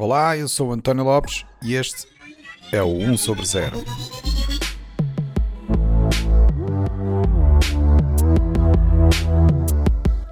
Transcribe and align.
Olá, 0.00 0.36
eu 0.36 0.46
sou 0.46 0.72
António 0.72 1.02
Lopes 1.02 1.44
e 1.60 1.74
este 1.74 2.06
é 2.70 2.80
o 2.80 2.86
1 2.86 3.16
sobre 3.16 3.44
0. 3.44 3.84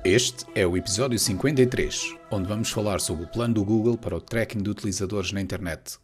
Este 0.04 0.46
é 0.54 0.64
o 0.64 0.76
episódio 0.76 1.18
53, 1.18 2.14
onde 2.30 2.46
vamos 2.46 2.70
falar 2.70 3.00
sobre 3.00 3.24
o 3.24 3.26
plano 3.26 3.54
do 3.54 3.64
Google 3.64 3.98
para 3.98 4.14
o 4.14 4.20
tracking 4.20 4.62
de 4.62 4.70
utilizadores 4.70 5.32
na 5.32 5.40
internet. 5.40 5.98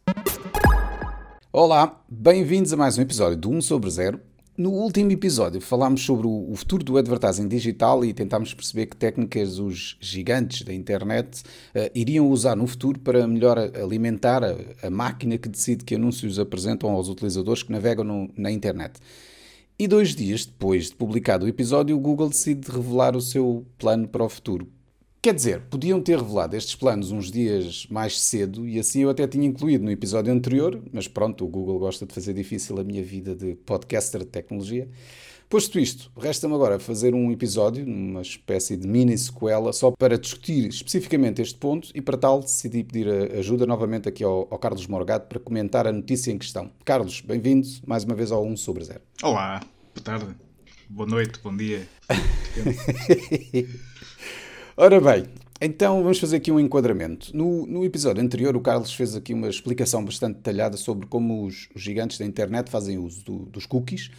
Olá, 1.49 2.03
bem-vindos 2.09 2.73
a 2.73 2.75
mais 2.75 2.97
um 2.97 3.01
episódio 3.01 3.37
do 3.37 3.49
1 3.49 3.61
sobre 3.61 3.89
0. 3.89 4.19
No 4.55 4.69
último 4.69 5.11
episódio 5.11 5.59
falámos 5.59 6.05
sobre 6.05 6.27
o 6.27 6.53
futuro 6.55 6.83
do 6.83 6.95
advertising 6.99 7.47
digital 7.47 8.05
e 8.05 8.13
tentámos 8.13 8.53
perceber 8.53 8.85
que 8.85 8.95
técnicas 8.95 9.57
os 9.57 9.97
gigantes 9.99 10.61
da 10.61 10.71
internet 10.71 11.41
uh, 11.73 11.89
iriam 11.95 12.29
usar 12.29 12.55
no 12.55 12.67
futuro 12.67 12.99
para 12.99 13.25
melhor 13.25 13.57
alimentar 13.57 14.43
a, 14.43 14.55
a, 14.85 14.91
máquina 14.91 15.39
que 15.39 15.49
decide 15.49 15.83
que 15.83 15.95
anúncios 15.95 16.37
apresentam 16.37 16.91
aos 16.91 17.09
utilizadores 17.09 17.63
que 17.63 17.71
navegam 17.71 18.05
no, 18.05 18.29
na 18.37 18.51
internet. 18.51 18.99
E 19.79 19.87
dois 19.87 20.13
dias 20.13 20.45
depois 20.45 20.91
de 20.91 20.95
publicado 20.97 21.47
o 21.47 21.49
episódio, 21.49 21.97
o 21.97 21.99
Google 21.99 22.29
decide 22.29 22.69
revelar 22.69 23.15
o 23.15 23.21
seu 23.21 23.65
plano 23.79 24.07
para 24.07 24.23
o 24.23 24.29
futuro. 24.29 24.67
Quer 25.23 25.33
dizer, 25.33 25.61
podiam 25.69 26.01
ter 26.01 26.17
revelado 26.17 26.53
estes 26.53 26.75
planos 26.75 27.09
uns 27.09 27.31
dias 27.31 27.87
mais 27.89 28.19
cedo 28.19 28.67
e 28.67 28.77
assim 28.77 29.03
eu 29.03 29.09
até 29.09 29.25
tinha 29.25 29.47
incluído 29.47 29.85
no 29.85 29.89
episódio 29.89 30.33
anterior, 30.33 30.83
mas 30.91 31.07
pronto, 31.07 31.45
o 31.45 31.47
Google 31.47 31.79
gosta 31.79 32.05
de 32.05 32.13
fazer 32.13 32.33
difícil 32.33 32.77
a 32.77 32.83
minha 32.83 33.01
vida 33.01 33.33
de 33.33 33.55
podcaster 33.55 34.19
de 34.19 34.25
tecnologia. 34.25 34.85
Posto 35.49 35.79
isto, 35.79 36.11
resta-me 36.17 36.55
agora 36.55 36.77
fazer 36.77 37.15
um 37.15 37.31
episódio, 37.31 37.85
uma 37.85 38.21
espécie 38.21 38.75
de 38.75 38.85
mini 38.85 39.17
sequela, 39.17 39.71
só 39.71 39.91
para 39.91 40.17
discutir 40.17 40.67
especificamente 40.67 41.41
este 41.41 41.57
ponto 41.57 41.89
e 41.95 42.01
para 42.01 42.17
tal 42.17 42.41
decidi 42.41 42.83
pedir 42.83 43.07
ajuda 43.37 43.65
novamente 43.65 44.09
aqui 44.09 44.25
ao, 44.25 44.45
ao 44.51 44.59
Carlos 44.59 44.87
Morgado 44.87 45.27
para 45.27 45.39
comentar 45.39 45.87
a 45.87 45.93
notícia 45.93 46.33
em 46.33 46.37
questão. 46.37 46.69
Carlos, 46.83 47.21
bem-vindo 47.21 47.65
mais 47.87 48.03
uma 48.03 48.13
vez 48.13 48.29
ao 48.29 48.45
1 48.45 48.57
sobre 48.57 48.83
0. 48.83 48.99
Olá, 49.23 49.61
boa 49.95 50.03
tarde, 50.03 50.35
boa 50.89 51.07
noite, 51.07 51.39
bom 51.41 51.55
dia. 51.55 51.87
Ora 54.75 54.99
bem, 54.99 55.25
então 55.61 56.01
vamos 56.01 56.17
fazer 56.17 56.37
aqui 56.37 56.51
um 56.51 56.59
enquadramento. 56.59 57.29
No, 57.37 57.67
no, 57.67 57.85
episódio 57.85 58.23
anterior, 58.23 58.55
o 58.55 58.59
Carlos 58.59 58.91
fez 58.91 59.15
aqui 59.15 59.31
uma 59.31 59.47
explicação 59.47 60.03
bastante 60.03 60.37
detalhada 60.37 60.77
sobre 60.77 61.05
como 61.05 61.45
os, 61.45 61.69
os 61.75 61.81
gigantes 61.83 62.17
da 62.17 62.25
internet 62.25 62.71
fazem 62.71 62.97
uso 62.97 63.23
do, 63.23 63.37
dos 63.45 63.67
cookies 63.67 64.09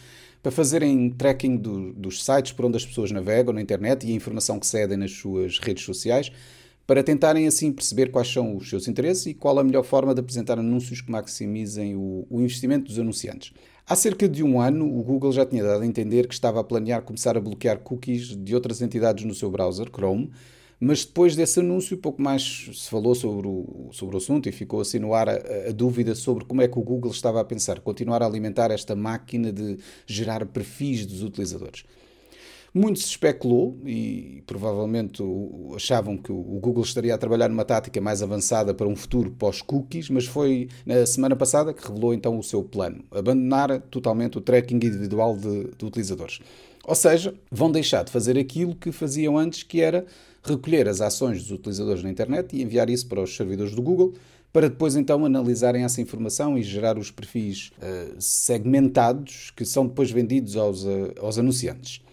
para 0.41 0.53
fazerem 0.53 1.09
tracking 1.09 1.57
do, 1.57 1.91
dos 1.91 2.23
sites 2.23 2.53
por 2.53 2.63
onde 2.63 2.77
as 2.77 2.85
pessoas 2.85 3.11
navegam 3.11 3.53
na 3.53 3.61
internet 3.61 4.07
e 4.07 4.13
a 4.13 4.15
informação 4.15 4.57
que 4.57 4.65
cedem 4.65 4.95
nas 4.95 5.11
suas 5.11 5.59
redes 5.59 5.83
sociais, 5.83 6.31
para 6.87 7.03
tentarem 7.03 7.47
assim 7.47 7.69
perceber 7.69 8.09
quais 8.09 8.31
são 8.31 8.55
os 8.55 8.69
seus 8.69 8.87
interesses 8.87 9.25
e 9.25 9.33
qual 9.33 9.59
a 9.59 9.63
melhor 9.63 9.83
forma 9.83 10.13
de 10.13 10.21
apresentar 10.21 10.57
anúncios 10.57 11.01
que 11.01 11.11
maximizem 11.11 11.97
o, 11.97 12.25
o 12.29 12.39
investimento 12.39 12.85
dos 12.85 12.97
anunciantes. 12.97 13.51
Há 13.87 13.95
cerca 13.95 14.27
de 14.27 14.43
um 14.43 14.59
ano, 14.59 14.83
o 14.97 15.03
Google 15.03 15.31
já 15.31 15.45
tinha 15.45 15.63
dado 15.63 15.83
a 15.83 15.85
entender 15.85 16.27
que 16.27 16.33
estava 16.33 16.59
a 16.59 16.63
planear 16.63 17.03
começar 17.03 17.37
a 17.37 17.39
bloquear 17.39 17.77
cookies 17.77 18.35
de 18.35 18.55
outras 18.55 18.81
entidades 18.81 19.23
no 19.25 19.35
seu 19.35 19.51
browser, 19.51 19.91
Chrome, 19.93 20.31
mas 20.79 21.05
depois 21.05 21.35
desse 21.35 21.59
anúncio, 21.59 21.95
pouco 21.95 22.19
mais 22.19 22.67
se 22.73 22.89
falou 22.89 23.13
sobre 23.13 23.47
o, 23.47 23.89
sobre 23.91 24.15
o 24.15 24.17
assunto 24.17 24.49
e 24.49 24.51
ficou 24.51 24.81
assim 24.81 24.97
no 24.97 25.13
ar 25.13 25.29
a, 25.29 25.33
a, 25.69 25.71
dúvida 25.71 26.15
sobre 26.15 26.45
como 26.45 26.63
é 26.63 26.67
que 26.67 26.79
o 26.79 26.81
Google 26.81 27.11
estava 27.11 27.39
a 27.39 27.45
pensar 27.45 27.79
continuar 27.79 28.23
a 28.23 28.25
alimentar 28.25 28.71
esta 28.71 28.95
máquina 28.95 29.51
de 29.51 29.77
gerar 30.07 30.43
perfis 30.47 31.05
dos 31.05 31.21
utilizadores. 31.21 31.83
Muito 32.77 32.99
se 32.99 33.05
especulou 33.05 33.79
e 33.85 34.43
provavelmente 34.45 35.23
achavam 35.73 36.17
que 36.17 36.29
o 36.29 36.59
Google 36.59 36.83
estaria 36.83 37.15
a 37.15 37.17
trabalhar 37.17 37.47
numa 37.47 37.63
tática 37.63 38.01
mais 38.01 38.21
avançada 38.21 38.73
para 38.73 38.85
um 38.85 38.97
futuro 38.97 39.31
pós-cookies, 39.31 40.09
mas 40.09 40.25
foi 40.25 40.67
na 40.85 41.05
semana 41.05 41.37
passada 41.37 41.73
que 41.73 41.87
revelou 41.87 42.13
então 42.13 42.37
o 42.37 42.43
seu 42.43 42.61
plano: 42.65 43.05
abandonar 43.11 43.79
totalmente 43.83 44.37
o 44.37 44.41
tracking 44.41 44.75
individual 44.75 45.37
de, 45.37 45.69
de 45.77 45.85
utilizadores. 45.85 46.41
Ou 46.83 46.95
seja, 46.95 47.33
vão 47.49 47.71
deixar 47.71 48.03
de 48.03 48.11
fazer 48.11 48.37
aquilo 48.37 48.75
que 48.75 48.91
faziam 48.91 49.37
antes, 49.37 49.63
que 49.63 49.79
era 49.79 50.05
recolher 50.43 50.89
as 50.89 50.99
ações 50.99 51.43
dos 51.43 51.51
utilizadores 51.51 52.03
na 52.03 52.09
internet 52.09 52.57
e 52.57 52.61
enviar 52.61 52.89
isso 52.89 53.07
para 53.07 53.21
os 53.21 53.33
servidores 53.37 53.73
do 53.73 53.81
Google, 53.81 54.15
para 54.51 54.67
depois 54.67 54.97
então 54.97 55.23
analisarem 55.23 55.85
essa 55.85 56.01
informação 56.01 56.57
e 56.57 56.61
gerar 56.61 56.97
os 56.97 57.09
perfis 57.09 57.71
uh, 57.77 58.15
segmentados 58.19 59.53
que 59.55 59.63
são 59.63 59.87
depois 59.87 60.11
vendidos 60.11 60.57
aos, 60.57 60.83
uh, 60.83 61.13
aos 61.21 61.37
anunciantes. 61.37 62.03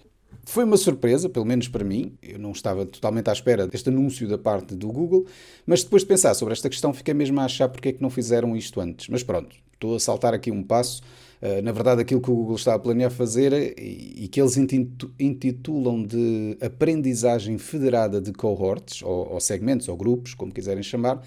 Foi 0.45 0.65
uma 0.65 0.77
surpresa, 0.77 1.29
pelo 1.29 1.45
menos 1.45 1.69
para 1.69 1.85
mim. 1.85 2.15
Eu 2.23 2.39
não 2.39 2.53
estava 2.53 2.85
totalmente 2.85 3.31
à 3.31 3.33
espera 3.33 3.67
deste 3.67 3.89
anúncio 3.89 4.29
da 4.29 4.37
parte 4.37 4.75
do 4.75 4.89
Google, 4.89 5.27
mas 5.67 5.83
depois 5.85 6.03
de 6.03 6.09
pensar 6.09 6.35
sobre 6.35 6.53
esta 6.53 6.69
questão, 6.69 6.93
fiquei 6.93 7.15
mesmo 7.15 7.41
a 7.41 7.45
achar 7.45 7.69
porque 7.69 7.91
é 7.91 7.93
que 7.93 8.03
não 8.03 8.11
fizeram 8.11 8.57
isto 8.57 8.81
antes. 8.81 9.09
Mas 9.09 9.23
pronto, 9.23 9.55
estou 9.75 9.95
a 9.95 10.01
saltar 10.01 10.35
aqui 10.35 10.51
um 10.51 10.63
passo. 10.63 11.03
Uh, 11.41 11.61
na 11.63 11.73
verdade, 11.73 12.01
aquilo 12.01 12.21
que 12.21 12.31
o 12.31 12.35
Google 12.35 12.57
está 12.57 12.75
a 12.75 12.79
planear 12.79 13.11
fazer 13.11 13.53
e, 13.53 14.25
e 14.25 14.29
que 14.29 14.41
eles 14.41 14.57
intitulam 14.57 16.05
de 16.05 16.57
aprendizagem 16.61 17.59
federada 17.59 18.21
de 18.21 18.33
cohorts, 18.33 19.03
ou 19.03 19.41
segmentos, 19.41 19.89
ou 19.89 19.97
grupos, 19.97 20.35
como 20.35 20.53
quiserem 20.53 20.85
chamar, 20.85 21.21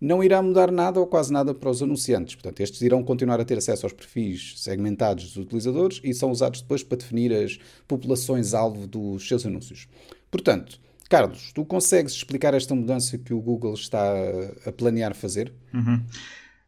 não 0.00 0.22
irá 0.22 0.42
mudar 0.42 0.70
nada 0.70 1.00
ou 1.00 1.06
quase 1.06 1.32
nada 1.32 1.54
para 1.54 1.70
os 1.70 1.82
anunciantes. 1.82 2.34
Portanto, 2.34 2.60
estes 2.60 2.80
irão 2.82 3.02
continuar 3.02 3.40
a 3.40 3.44
ter 3.44 3.58
acesso 3.58 3.86
aos 3.86 3.92
perfis 3.92 4.54
segmentados 4.56 5.24
dos 5.24 5.36
utilizadores 5.36 6.00
e 6.04 6.12
são 6.12 6.30
usados 6.30 6.60
depois 6.60 6.82
para 6.82 6.98
definir 6.98 7.32
as 7.32 7.58
populações-alvo 7.88 8.86
dos 8.86 9.26
seus 9.26 9.44
anúncios. 9.46 9.88
Portanto, 10.30 10.78
Carlos, 11.08 11.52
tu 11.52 11.64
consegues 11.64 12.12
explicar 12.12 12.52
esta 12.52 12.74
mudança 12.74 13.16
que 13.16 13.32
o 13.32 13.40
Google 13.40 13.74
está 13.74 14.14
a 14.66 14.72
planear 14.72 15.14
fazer? 15.14 15.52
Uhum. 15.72 16.02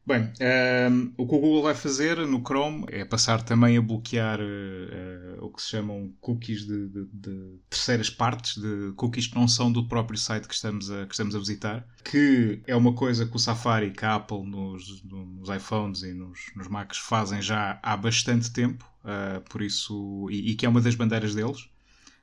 Bem, 0.08 0.22
um, 0.22 0.30
ehm, 0.41 1.12
o 1.19 1.28
que 1.28 1.34
o 1.34 1.38
Google 1.38 1.62
vai 1.64 1.74
fazer 1.74 2.16
no 2.26 2.41
Chrome 2.41 2.86
é 2.88 3.04
passar 3.04 3.42
também 3.42 3.76
a 3.76 3.82
bloquear 3.82 4.41
uh, 4.41 5.44
o 5.44 5.50
que 5.50 5.60
se 5.60 5.69
chamam 5.69 6.10
cookies 6.19 6.66
de, 6.66 6.88
de, 6.88 7.04
de, 7.12 7.58
terceiras 7.69 8.08
partes, 8.08 8.56
de 8.56 8.94
cookies 8.96 9.26
que 9.26 9.34
não 9.34 9.46
são 9.46 9.70
do 9.70 9.86
próprio 9.86 10.19
site 10.19 10.48
que 10.48 10.54
estamos 10.54 10.91
a, 10.91 11.04
que 11.04 11.12
estamos 11.12 11.36
a 11.36 11.38
visitar, 11.38 11.86
que 12.02 12.62
é 12.66 12.74
uma 12.74 12.94
coisa 12.94 13.26
que 13.26 13.36
o 13.36 13.38
Safari, 13.38 13.91
que 13.91 14.02
a 14.02 14.14
Apple 14.14 14.44
nos, 14.46 15.04
nos 15.04 15.50
iPhones 15.50 16.02
e 16.02 16.14
nos, 16.14 16.38
nos 16.56 16.69
Macs 16.69 16.96
fazem 16.96 17.42
já 17.42 17.78
há 17.82 17.94
bastante 17.94 18.50
tempo, 18.50 18.90
uh, 19.04 19.42
por 19.50 19.60
isso, 19.60 20.26
e, 20.30 20.52
e, 20.52 20.54
que 20.54 20.64
é 20.64 20.70
uma 20.70 20.80
das 20.80 20.94
bandeiras 20.94 21.34
deles, 21.34 21.69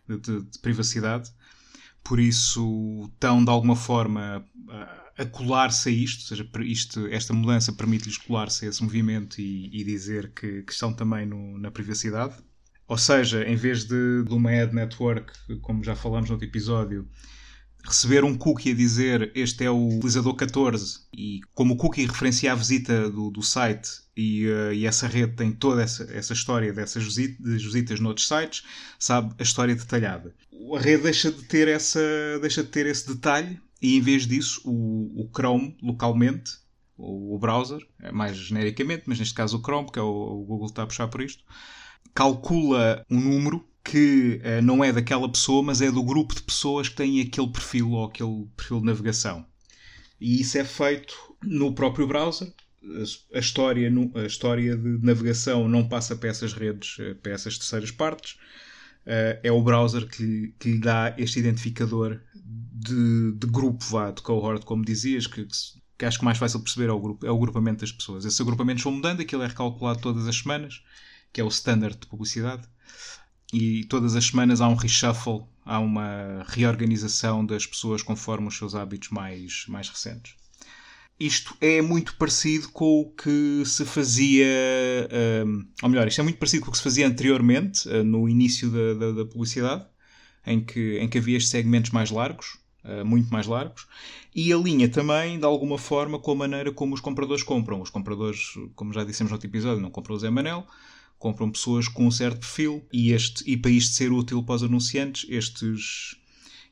de, 0.09 0.41
de 0.41 0.57
privacidade. 0.57 1.31
Por 2.03 2.19
isso, 2.19 3.07
estão 3.13 3.45
de 3.45 3.51
alguma 3.51 3.75
forma. 3.75 4.43
A 5.17 5.25
colar-se 5.25 5.89
a 5.89 5.91
isto, 5.91 6.21
ou 6.21 6.27
seja, 6.27 6.49
isto, 6.63 7.07
esta 7.07 7.33
mudança 7.33 7.71
permite-lhes 7.71 8.17
colar-se 8.17 8.65
a 8.65 8.69
esse 8.69 8.83
movimento 8.83 9.39
e, 9.39 9.69
e 9.71 9.83
dizer 9.83 10.31
que, 10.33 10.63
que, 10.63 10.73
estão 10.73 10.93
também 10.93 11.25
no, 11.25 11.57
na 11.57 11.71
privacidade. 11.71 12.35
Ou 12.87 12.97
seja, 12.97 13.43
em 13.43 13.55
vez 13.55 13.85
de, 13.85 14.23
de 14.23 14.33
uma 14.33 14.51
ad 14.51 14.73
network, 14.75 15.31
como 15.61 15.83
já 15.83 15.95
falamos 15.95 16.29
no 16.29 16.35
outro 16.35 16.47
episódio, 16.47 17.07
receber 17.87 18.23
um 18.23 18.35
cookie 18.35 18.71
a 18.71 18.75
dizer 18.75 19.31
este 19.35 19.63
é 19.63 19.69
o 19.69 19.87
utilizador 19.87 20.35
14 20.35 21.01
e 21.13 21.41
como 21.53 21.75
o 21.75 21.77
cookie 21.77 22.05
referencia 22.05 22.51
a 22.51 22.55
visita 22.55 23.09
do, 23.09 23.29
do 23.29 23.41
site 23.41 23.89
e, 24.17 24.47
uh, 24.47 24.73
e, 24.73 24.85
essa 24.85 25.07
rede 25.07 25.33
tem 25.33 25.51
toda 25.51 25.83
essa, 25.83 26.03
essa 26.11 26.33
história 26.33 26.73
dessas 26.73 27.03
visitas, 27.03 27.61
visitas 27.63 27.99
noutros 27.99 28.27
sites, 28.27 28.63
sabe 28.97 29.35
a 29.37 29.43
história 29.43 29.75
detalhada. 29.75 30.33
A 30.73 30.79
rede 30.79 31.03
deixa 31.03 31.31
de 31.31 31.43
ter, 31.43 31.67
essa, 31.67 31.99
deixa 32.41 32.63
de 32.63 32.69
ter 32.69 32.85
esse 32.85 33.07
detalhe 33.07 33.59
e 33.81 33.97
em 33.97 34.01
vez 34.01 34.25
disso, 34.25 34.61
o, 34.65 35.23
o 35.23 35.29
Chrome, 35.35 35.77
localmente, 35.81 36.51
o, 36.97 37.35
o, 37.35 37.39
browser, 37.39 37.85
é 38.01 38.11
mais 38.11 38.37
genericamente, 38.37 39.03
mas 39.05 39.19
neste 39.19 39.33
caso 39.33 39.57
o 39.57 39.61
Chrome, 39.61 39.91
que 39.91 39.99
é 39.99 40.01
o, 40.01 40.07
o 40.07 40.45
Google 40.45 40.67
está 40.67 40.83
a 40.83 40.87
puxar 40.87 41.07
por 41.07 41.21
isto, 41.21 41.43
calcula 42.13 43.05
um 43.09 43.19
número 43.19 43.67
que 43.83 44.41
uh, 44.43 44.61
não 44.63 44.83
é 44.83 44.91
daquela 44.91 45.29
pessoa, 45.31 45.61
mas 45.61 45.81
é 45.81 45.91
do 45.91 46.03
grupo 46.03 46.33
de 46.33 46.41
pessoas 46.41 46.89
que 46.89 46.95
têm 46.95 47.21
aquele 47.21 47.49
perfil 47.49 47.91
ou 47.91 48.05
aquele 48.05 48.47
perfil 48.57 48.79
de 48.79 48.85
navegação. 48.85 49.45
E 50.19 50.41
isso 50.41 50.57
é 50.57 50.63
feito 50.63 51.15
no 51.43 51.73
próprio 51.73 52.07
browser. 52.07 52.51
A 53.33 53.39
história, 53.39 53.91
a 54.15 54.25
história 54.25 54.75
de 54.77 55.03
navegação 55.03 55.67
não 55.67 55.87
passa 55.87 56.15
para 56.15 56.29
essas 56.29 56.53
redes, 56.53 56.97
eh, 56.99 57.15
para 57.15 57.31
essas 57.31 57.57
terceiras 57.57 57.91
partes. 57.91 58.37
Uh, 59.05 59.37
é 59.43 59.51
o 59.51 59.61
browser 59.61 60.07
que, 60.07 60.53
que 60.59 60.71
lhe 60.71 60.79
dá 60.79 61.13
este 61.17 61.39
identificador 61.39 62.19
de, 62.33 63.33
de 63.33 63.47
grupo, 63.47 63.83
vá, 63.85 64.11
de 64.11 64.21
cohort, 64.21 64.65
como 64.65 64.83
dizias, 64.83 65.27
que, 65.27 65.47
que 65.97 66.05
acho 66.05 66.19
que 66.19 66.25
mais 66.25 66.37
fácil 66.37 66.59
perceber 66.59 66.89
é 66.89 66.91
o, 66.91 66.99
grupo, 66.99 67.25
é 67.25 67.31
o 67.31 67.35
agrupamento 67.35 67.81
das 67.81 67.91
pessoas. 67.91 68.25
Esses 68.25 68.41
agrupamentos 68.41 68.83
vão 68.83 68.93
mudando, 68.93 69.21
aquilo 69.21 69.43
é 69.43 69.47
recalculado 69.47 70.01
todas 70.01 70.27
as 70.27 70.35
semanas, 70.35 70.83
que 71.31 71.39
é 71.39 71.43
o 71.43 71.49
standard 71.49 71.97
de 71.99 72.07
publicidade, 72.07 72.67
e 73.53 73.83
todas 73.85 74.15
as 74.15 74.25
semanas 74.25 74.59
há 74.59 74.67
um 74.67 74.75
reshuffle, 74.75 75.45
há 75.63 75.79
uma 75.79 76.43
reorganização 76.47 77.45
das 77.45 77.65
pessoas 77.65 78.01
conforme 78.01 78.47
os 78.47 78.57
seus 78.57 78.75
hábitos 78.75 79.09
mais, 79.09 79.65
mais 79.67 79.87
recentes. 79.87 80.35
Isto 81.17 81.55
é 81.61 81.81
muito 81.81 82.17
parecido 82.17 82.67
com 82.69 82.99
o 82.99 83.09
que 83.11 83.63
se 83.65 83.85
fazia, 83.85 84.45
um, 85.45 85.65
ou 85.81 85.89
melhor, 85.89 86.07
isto 86.09 86.19
é 86.19 86.23
muito 86.23 86.37
parecido 86.37 86.63
com 86.63 86.69
o 86.69 86.71
que 86.73 86.77
se 86.77 86.83
fazia 86.83 87.07
anteriormente, 87.07 87.87
uh, 87.87 88.03
no 88.03 88.27
início 88.27 88.69
da, 88.69 88.93
da, 88.93 89.11
da 89.11 89.25
publicidade, 89.25 89.85
em 90.45 90.59
que, 90.59 90.97
em 90.99 91.07
que 91.07 91.17
havia 91.17 91.37
estes 91.37 91.51
segmentos 91.51 91.91
mais 91.91 92.11
largos, 92.11 92.57
uh, 92.83 93.05
muito 93.05 93.29
mais 93.31 93.47
largos, 93.47 93.87
e 94.35 94.51
alinha 94.51 94.89
também, 94.89 95.39
de 95.39 95.45
alguma 95.45 95.77
forma, 95.77 96.19
com 96.19 96.31
a 96.31 96.35
maneira 96.35 96.69
como 96.73 96.93
os 96.93 96.99
compradores 96.99 97.43
compram. 97.43 97.81
Os 97.81 97.89
compradores, 97.89 98.49
como 98.75 98.91
já 98.91 99.05
dissemos 99.05 99.31
no 99.31 99.35
outro 99.35 99.47
episódio, 99.47 99.81
não 99.81 99.89
compram 99.89 100.17
o 100.17 100.19
Zé 100.19 100.29
Manel, 100.29 100.67
compram 101.17 101.49
pessoas 101.49 101.87
com 101.87 102.05
um 102.05 102.11
certo 102.11 102.39
perfil, 102.39 102.85
e, 102.91 103.13
este, 103.13 103.49
e 103.49 103.55
para 103.55 103.71
isto 103.71 103.93
ser 103.93 104.11
útil 104.11 104.43
para 104.43 104.55
os 104.55 104.63
anunciantes, 104.63 105.25
estes, 105.29 106.17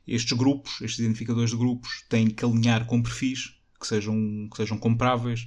estes 0.06 0.36
grupos, 0.36 0.82
estes 0.82 0.98
identificadores 0.98 1.52
de 1.52 1.56
grupos, 1.56 2.04
têm 2.10 2.28
que 2.28 2.44
alinhar 2.44 2.84
com 2.84 3.02
perfis 3.02 3.54
que 3.84 3.88
sejam, 3.88 4.48
que 4.50 4.56
sejam 4.56 4.78
compráveis. 4.78 5.46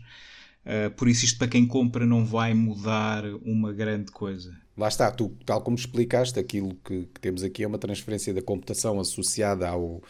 Uh, 0.66 0.92
por 0.92 1.07
isso, 1.07 1.25
isto 1.25 1.38
para 1.38 1.48
quem 1.48 1.66
compra 1.66 2.06
não 2.06 2.25
vai 2.25 2.54
mudar 2.54 3.24
uma 3.44 3.74
grande 3.74 4.12
coisa. 4.12 4.56
Lá 4.78 4.88
está, 4.88 5.10
tu, 5.10 5.36
tal 5.45 5.62
como 5.62 5.75
explicaste, 5.75 6.39
aquilo 6.39 6.75
que, 6.86 7.07
que 7.13 7.19
temos 7.19 7.42
aqui 7.42 7.63
é 7.63 7.68
uma 7.68 7.80
transferência 7.80 8.34
da 8.34 8.42
computação 8.42 9.00
associada 9.00 9.68
ao, 9.68 10.04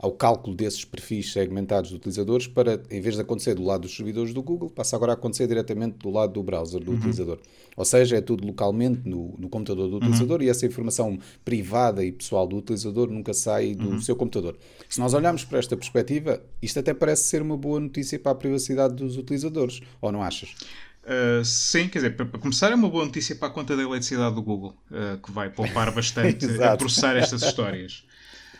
ao 0.00 0.12
cálculo 0.12 0.56
desses 0.56 0.84
perfis 0.84 1.32
segmentados 1.32 1.90
de 1.90 1.96
utilizadores 1.96 2.46
para, 2.46 2.82
em 2.90 3.00
vez 3.00 3.16
de 3.16 3.20
acontecer 3.20 3.54
do 3.54 3.62
lado 3.62 3.82
dos 3.82 3.94
servidores 3.94 4.32
do 4.32 4.42
Google, 4.42 4.70
passa 4.70 4.96
agora 4.96 5.12
a 5.12 5.14
acontecer 5.14 5.46
diretamente 5.46 5.98
do 5.98 6.08
lado 6.08 6.32
do 6.32 6.42
browser 6.42 6.82
do 6.82 6.90
uhum. 6.90 6.96
utilizador. 6.96 7.38
Ou 7.76 7.84
seja, 7.84 8.16
é 8.16 8.20
tudo 8.20 8.46
localmente 8.46 9.06
no, 9.06 9.34
no 9.38 9.48
computador 9.50 9.88
do 9.88 9.96
uhum. 9.96 9.98
utilizador 9.98 10.42
e 10.42 10.48
essa 10.48 10.64
informação 10.64 11.18
privada 11.44 12.02
e 12.02 12.10
pessoal 12.10 12.46
do 12.46 12.56
utilizador 12.56 13.10
nunca 13.10 13.34
sai 13.34 13.74
do 13.74 13.90
uhum. 13.90 14.00
seu 14.00 14.16
computador. 14.16 14.56
Se 14.88 14.98
nós 14.98 15.12
olharmos 15.12 15.44
para 15.44 15.58
esta 15.58 15.76
perspectiva, 15.76 16.42
isto 16.62 16.78
até 16.78 16.94
parece 16.94 17.24
ser 17.24 17.42
uma 17.42 17.56
boa 17.56 17.78
notícia 17.78 18.18
para 18.18 18.32
a 18.32 18.34
privacidade 18.34 18.94
dos 18.94 19.18
utilizadores, 19.18 19.82
ou 20.00 20.10
não 20.10 20.22
achas? 20.22 20.54
Uh, 21.02 21.44
sim, 21.44 21.88
quer 21.88 21.98
dizer, 21.98 22.16
para 22.16 22.26
começar 22.38 22.70
é 22.70 22.74
uma 22.74 22.88
boa 22.88 23.04
notícia 23.04 23.34
para 23.34 23.48
a 23.48 23.50
conta 23.50 23.76
da 23.76 23.82
eletricidade 23.82 24.34
do 24.34 24.42
Google, 24.42 24.74
uh, 24.90 25.18
que 25.18 25.30
vai 25.30 25.50
poupar 25.50 25.92
bastante 25.94 26.46
a 26.62 26.76
processar 26.76 27.16
estas 27.16 27.42
histórias. 27.42 28.04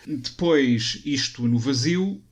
Depois, 0.07 1.01
isto 1.05 1.47
no 1.47 1.59
vazio 1.59 2.23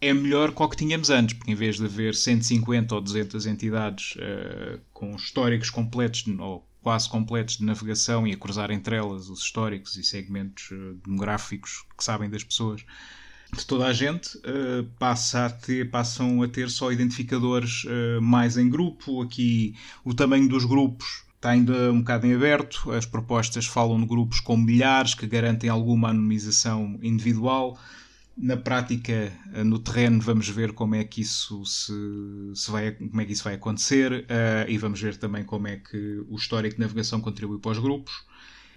é 0.00 0.12
melhor 0.12 0.52
que 0.52 0.62
o 0.62 0.68
que 0.68 0.76
tínhamos 0.76 1.10
antes, 1.10 1.34
porque 1.36 1.50
em 1.50 1.56
vez 1.56 1.76
de 1.76 1.84
haver 1.84 2.14
150 2.14 2.94
ou 2.94 3.00
200 3.00 3.46
entidades 3.46 4.14
uh, 4.16 4.80
com 4.92 5.14
históricos 5.16 5.70
completos 5.70 6.24
ou 6.38 6.66
quase 6.80 7.08
completos 7.08 7.56
de 7.56 7.64
navegação 7.64 8.26
e 8.26 8.32
a 8.32 8.36
cruzar 8.36 8.70
entre 8.70 8.94
elas 8.94 9.28
os 9.28 9.40
históricos 9.40 9.96
e 9.96 10.04
segmentos 10.04 10.70
uh, 10.70 10.94
demográficos 11.04 11.84
que 11.96 12.04
sabem 12.04 12.30
das 12.30 12.44
pessoas 12.44 12.84
de 13.52 13.66
toda 13.66 13.86
a 13.86 13.92
gente, 13.92 14.36
uh, 14.38 14.84
passa 14.98 15.46
a 15.46 15.50
ter, 15.50 15.90
passam 15.90 16.42
a 16.42 16.48
ter 16.48 16.70
só 16.70 16.92
identificadores 16.92 17.84
mais 18.20 18.56
em 18.56 18.68
grupo. 18.68 19.22
Aqui 19.22 19.74
o 20.04 20.14
tamanho 20.14 20.48
dos 20.48 20.64
grupos 20.64 21.27
está 21.38 21.50
ainda 21.50 21.92
um 21.92 22.00
bocado 22.00 22.26
em 22.26 22.34
aberto. 22.34 22.90
As 22.90 23.06
propostas 23.06 23.64
falam 23.64 24.00
de 24.00 24.06
grupos 24.06 24.40
com 24.40 24.56
milhares 24.56 25.14
que 25.14 25.26
garantem 25.26 25.70
alguma 25.70 26.10
anonimização 26.10 26.98
individual. 27.00 27.78
Na 28.36 28.56
prática, 28.56 29.32
no 29.64 29.78
terreno, 29.78 30.20
vamos 30.20 30.48
ver 30.48 30.72
como 30.72 30.94
é 30.94 31.02
que 31.02 31.22
isso 31.22 31.64
se, 31.64 31.92
se 32.54 32.70
vai, 32.70 32.92
como 32.92 33.20
é 33.20 33.24
que 33.24 33.32
isso 33.32 33.42
vai 33.42 33.54
acontecer 33.54 34.12
uh, 34.12 34.68
e 34.68 34.78
vamos 34.78 35.00
ver 35.00 35.16
também 35.16 35.44
como 35.44 35.66
é 35.66 35.76
que 35.76 36.24
o 36.28 36.36
histórico 36.36 36.76
de 36.76 36.80
navegação 36.80 37.20
contribui 37.20 37.58
para 37.58 37.72
os 37.72 37.78
grupos 37.78 38.12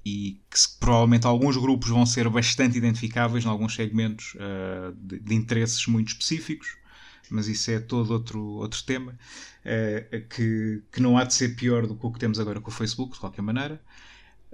e 0.03 0.39
que 0.49 0.57
provavelmente 0.79 1.27
alguns 1.27 1.57
grupos 1.57 1.89
vão 1.89 2.07
ser 2.07 2.27
bastante 2.27 2.75
identificáveis 2.75 3.45
em 3.45 3.47
alguns 3.47 3.75
segmentos 3.75 4.33
uh, 4.33 4.95
de, 4.95 5.19
de 5.19 5.35
interesses 5.35 5.85
muito 5.85 6.07
específicos 6.07 6.80
mas 7.31 7.47
isso 7.47 7.71
é 7.71 7.79
todo 7.79 8.11
outro, 8.11 8.39
outro 8.39 8.83
tema 8.83 9.17
uh, 9.65 10.27
que, 10.27 10.83
que 10.91 11.01
não 11.01 11.17
há 11.17 11.23
de 11.23 11.33
ser 11.33 11.55
pior 11.55 11.87
do 11.87 11.95
que 11.95 12.05
o 12.05 12.11
que 12.11 12.19
temos 12.19 12.39
agora 12.39 12.59
com 12.59 12.69
o 12.69 12.73
Facebook, 12.73 13.13
de 13.13 13.19
qualquer 13.19 13.41
maneira. 13.41 13.81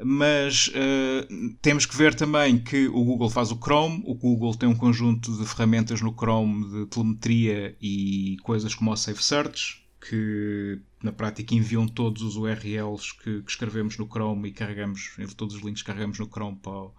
Mas 0.03 0.67
uh, 0.67 1.55
temos 1.59 1.87
que 1.87 1.97
ver 1.97 2.13
também 2.13 2.59
que 2.59 2.87
o 2.87 3.03
Google 3.03 3.31
faz 3.31 3.51
o 3.51 3.57
Chrome, 3.57 4.03
o 4.05 4.13
Google 4.13 4.55
tem 4.55 4.69
um 4.69 4.75
conjunto 4.75 5.35
de 5.35 5.45
ferramentas 5.45 6.01
no 6.01 6.13
Chrome 6.13 6.69
de 6.69 6.85
telemetria 6.85 7.75
e 7.81 8.37
coisas 8.43 8.75
como 8.75 8.91
o 8.91 8.95
Safe 8.95 9.23
Search, 9.23 9.83
que 9.99 10.79
na 11.01 11.11
prática 11.11 11.55
enviam 11.55 11.87
todos 11.87 12.21
os 12.21 12.35
URLs 12.35 13.11
que, 13.23 13.41
que 13.41 13.49
escrevemos 13.49 13.97
no 13.97 14.05
Chrome 14.07 14.49
e 14.49 14.51
carregamos, 14.51 15.17
todos 15.35 15.55
os 15.55 15.61
links 15.63 15.81
que 15.81 15.87
carregamos 15.87 16.19
no 16.19 16.27
Chrome 16.27 16.57
para 16.57 16.71
o, 16.71 16.93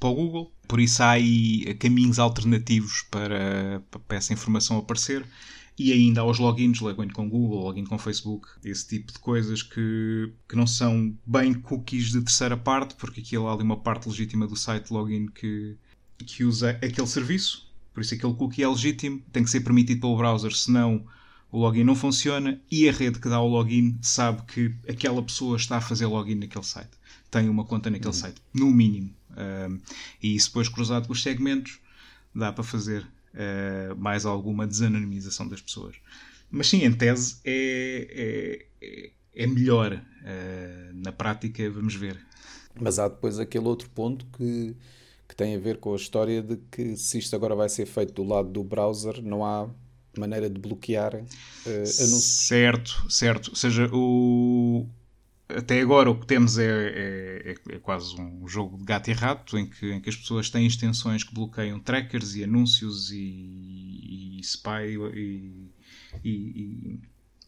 para 0.00 0.08
o 0.08 0.14
Google. 0.14 0.52
Por 0.66 0.80
isso 0.80 1.02
há 1.02 1.10
aí 1.10 1.74
caminhos 1.74 2.18
alternativos 2.18 3.02
para, 3.10 3.82
para 4.08 4.16
essa 4.16 4.32
informação 4.32 4.78
aparecer. 4.78 5.24
E 5.78 5.92
ainda 5.92 6.20
há 6.20 6.24
os 6.24 6.38
logins, 6.38 6.80
login 6.80 7.08
com 7.08 7.28
Google, 7.28 7.62
login 7.62 7.84
com 7.84 7.98
Facebook, 7.98 8.48
esse 8.64 8.86
tipo 8.86 9.12
de 9.12 9.18
coisas 9.18 9.62
que, 9.62 10.30
que 10.48 10.54
não 10.54 10.66
são 10.66 11.14
bem 11.24 11.54
cookies 11.54 12.10
de 12.10 12.20
terceira 12.20 12.56
parte, 12.56 12.94
porque 12.96 13.20
aquilo 13.20 13.48
há 13.48 13.54
ali 13.54 13.62
uma 13.62 13.78
parte 13.78 14.06
legítima 14.06 14.46
do 14.46 14.56
site 14.56 14.90
login 14.90 15.26
que, 15.28 15.76
que 16.18 16.44
usa 16.44 16.70
aquele 16.70 17.06
serviço. 17.06 17.66
Por 17.94 18.02
isso 18.02 18.14
aquele 18.14 18.34
cookie 18.34 18.62
é 18.62 18.68
legítimo, 18.68 19.22
tem 19.32 19.42
que 19.42 19.50
ser 19.50 19.60
permitido 19.60 20.00
pelo 20.00 20.18
browser, 20.18 20.54
senão 20.54 21.06
o 21.50 21.58
login 21.58 21.82
não 21.82 21.96
funciona 21.96 22.60
e 22.70 22.88
a 22.88 22.92
rede 22.92 23.18
que 23.18 23.28
dá 23.28 23.40
o 23.40 23.48
login 23.48 23.98
sabe 24.02 24.42
que 24.42 24.74
aquela 24.88 25.22
pessoa 25.22 25.56
está 25.56 25.78
a 25.78 25.80
fazer 25.80 26.06
login 26.06 26.34
naquele 26.34 26.64
site. 26.64 26.90
Tem 27.30 27.48
uma 27.48 27.64
conta 27.64 27.88
naquele 27.88 28.08
uhum. 28.08 28.12
site, 28.12 28.42
no 28.52 28.70
mínimo. 28.70 29.14
Um, 29.36 29.80
e 30.22 30.34
isso 30.34 30.48
depois 30.48 30.68
cruzado 30.68 31.06
com 31.06 31.12
os 31.12 31.22
segmentos 31.22 31.78
dá 32.34 32.52
para 32.52 32.64
fazer 32.64 33.02
uh, 33.02 33.96
mais 33.96 34.24
alguma 34.24 34.66
desanonimização 34.66 35.48
das 35.48 35.60
pessoas. 35.60 35.96
Mas 36.50 36.68
sim, 36.68 36.84
em 36.84 36.92
tese 36.92 37.36
é, 37.44 38.66
é, 38.80 39.10
é 39.34 39.46
melhor. 39.46 39.94
Uh, 39.94 40.92
na 40.94 41.12
prática, 41.12 41.68
vamos 41.70 41.94
ver. 41.94 42.18
Mas 42.78 42.98
há 42.98 43.08
depois 43.08 43.38
aquele 43.38 43.66
outro 43.66 43.88
ponto 43.90 44.26
que, 44.36 44.74
que 45.28 45.36
tem 45.36 45.54
a 45.54 45.58
ver 45.58 45.78
com 45.78 45.92
a 45.92 45.96
história 45.96 46.42
de 46.42 46.56
que 46.70 46.96
se 46.96 47.18
isto 47.18 47.34
agora 47.34 47.54
vai 47.54 47.68
ser 47.68 47.86
feito 47.86 48.12
do 48.12 48.24
lado 48.24 48.48
do 48.48 48.64
browser, 48.64 49.22
não 49.22 49.44
há 49.44 49.68
maneira 50.18 50.50
de 50.50 50.58
bloquear 50.58 51.14
uh, 51.14 51.20
anúncios. 51.68 52.24
Certo, 52.24 53.06
certo. 53.08 53.50
Ou 53.50 53.56
seja, 53.56 53.88
o, 53.92 54.86
até 55.56 55.80
agora 55.80 56.10
o 56.10 56.18
que 56.18 56.26
temos 56.26 56.58
é, 56.58 56.64
é, 56.64 57.50
é, 57.52 57.74
é, 57.74 57.78
quase 57.78 58.20
um 58.20 58.46
jogo 58.46 58.78
de 58.78 58.84
gato 58.84 59.10
e 59.10 59.12
rato 59.12 59.58
em 59.58 59.66
que, 59.66 59.92
em 59.92 60.00
que 60.00 60.08
as 60.08 60.16
pessoas 60.16 60.50
têm 60.50 60.66
extensões 60.66 61.24
que 61.24 61.34
bloqueiam 61.34 61.78
trackers 61.78 62.34
e 62.34 62.44
anúncios 62.44 63.10
e, 63.10 64.38
e 64.38 64.40
spy 64.40 64.96
e, 65.14 65.70
e, 66.24 67.00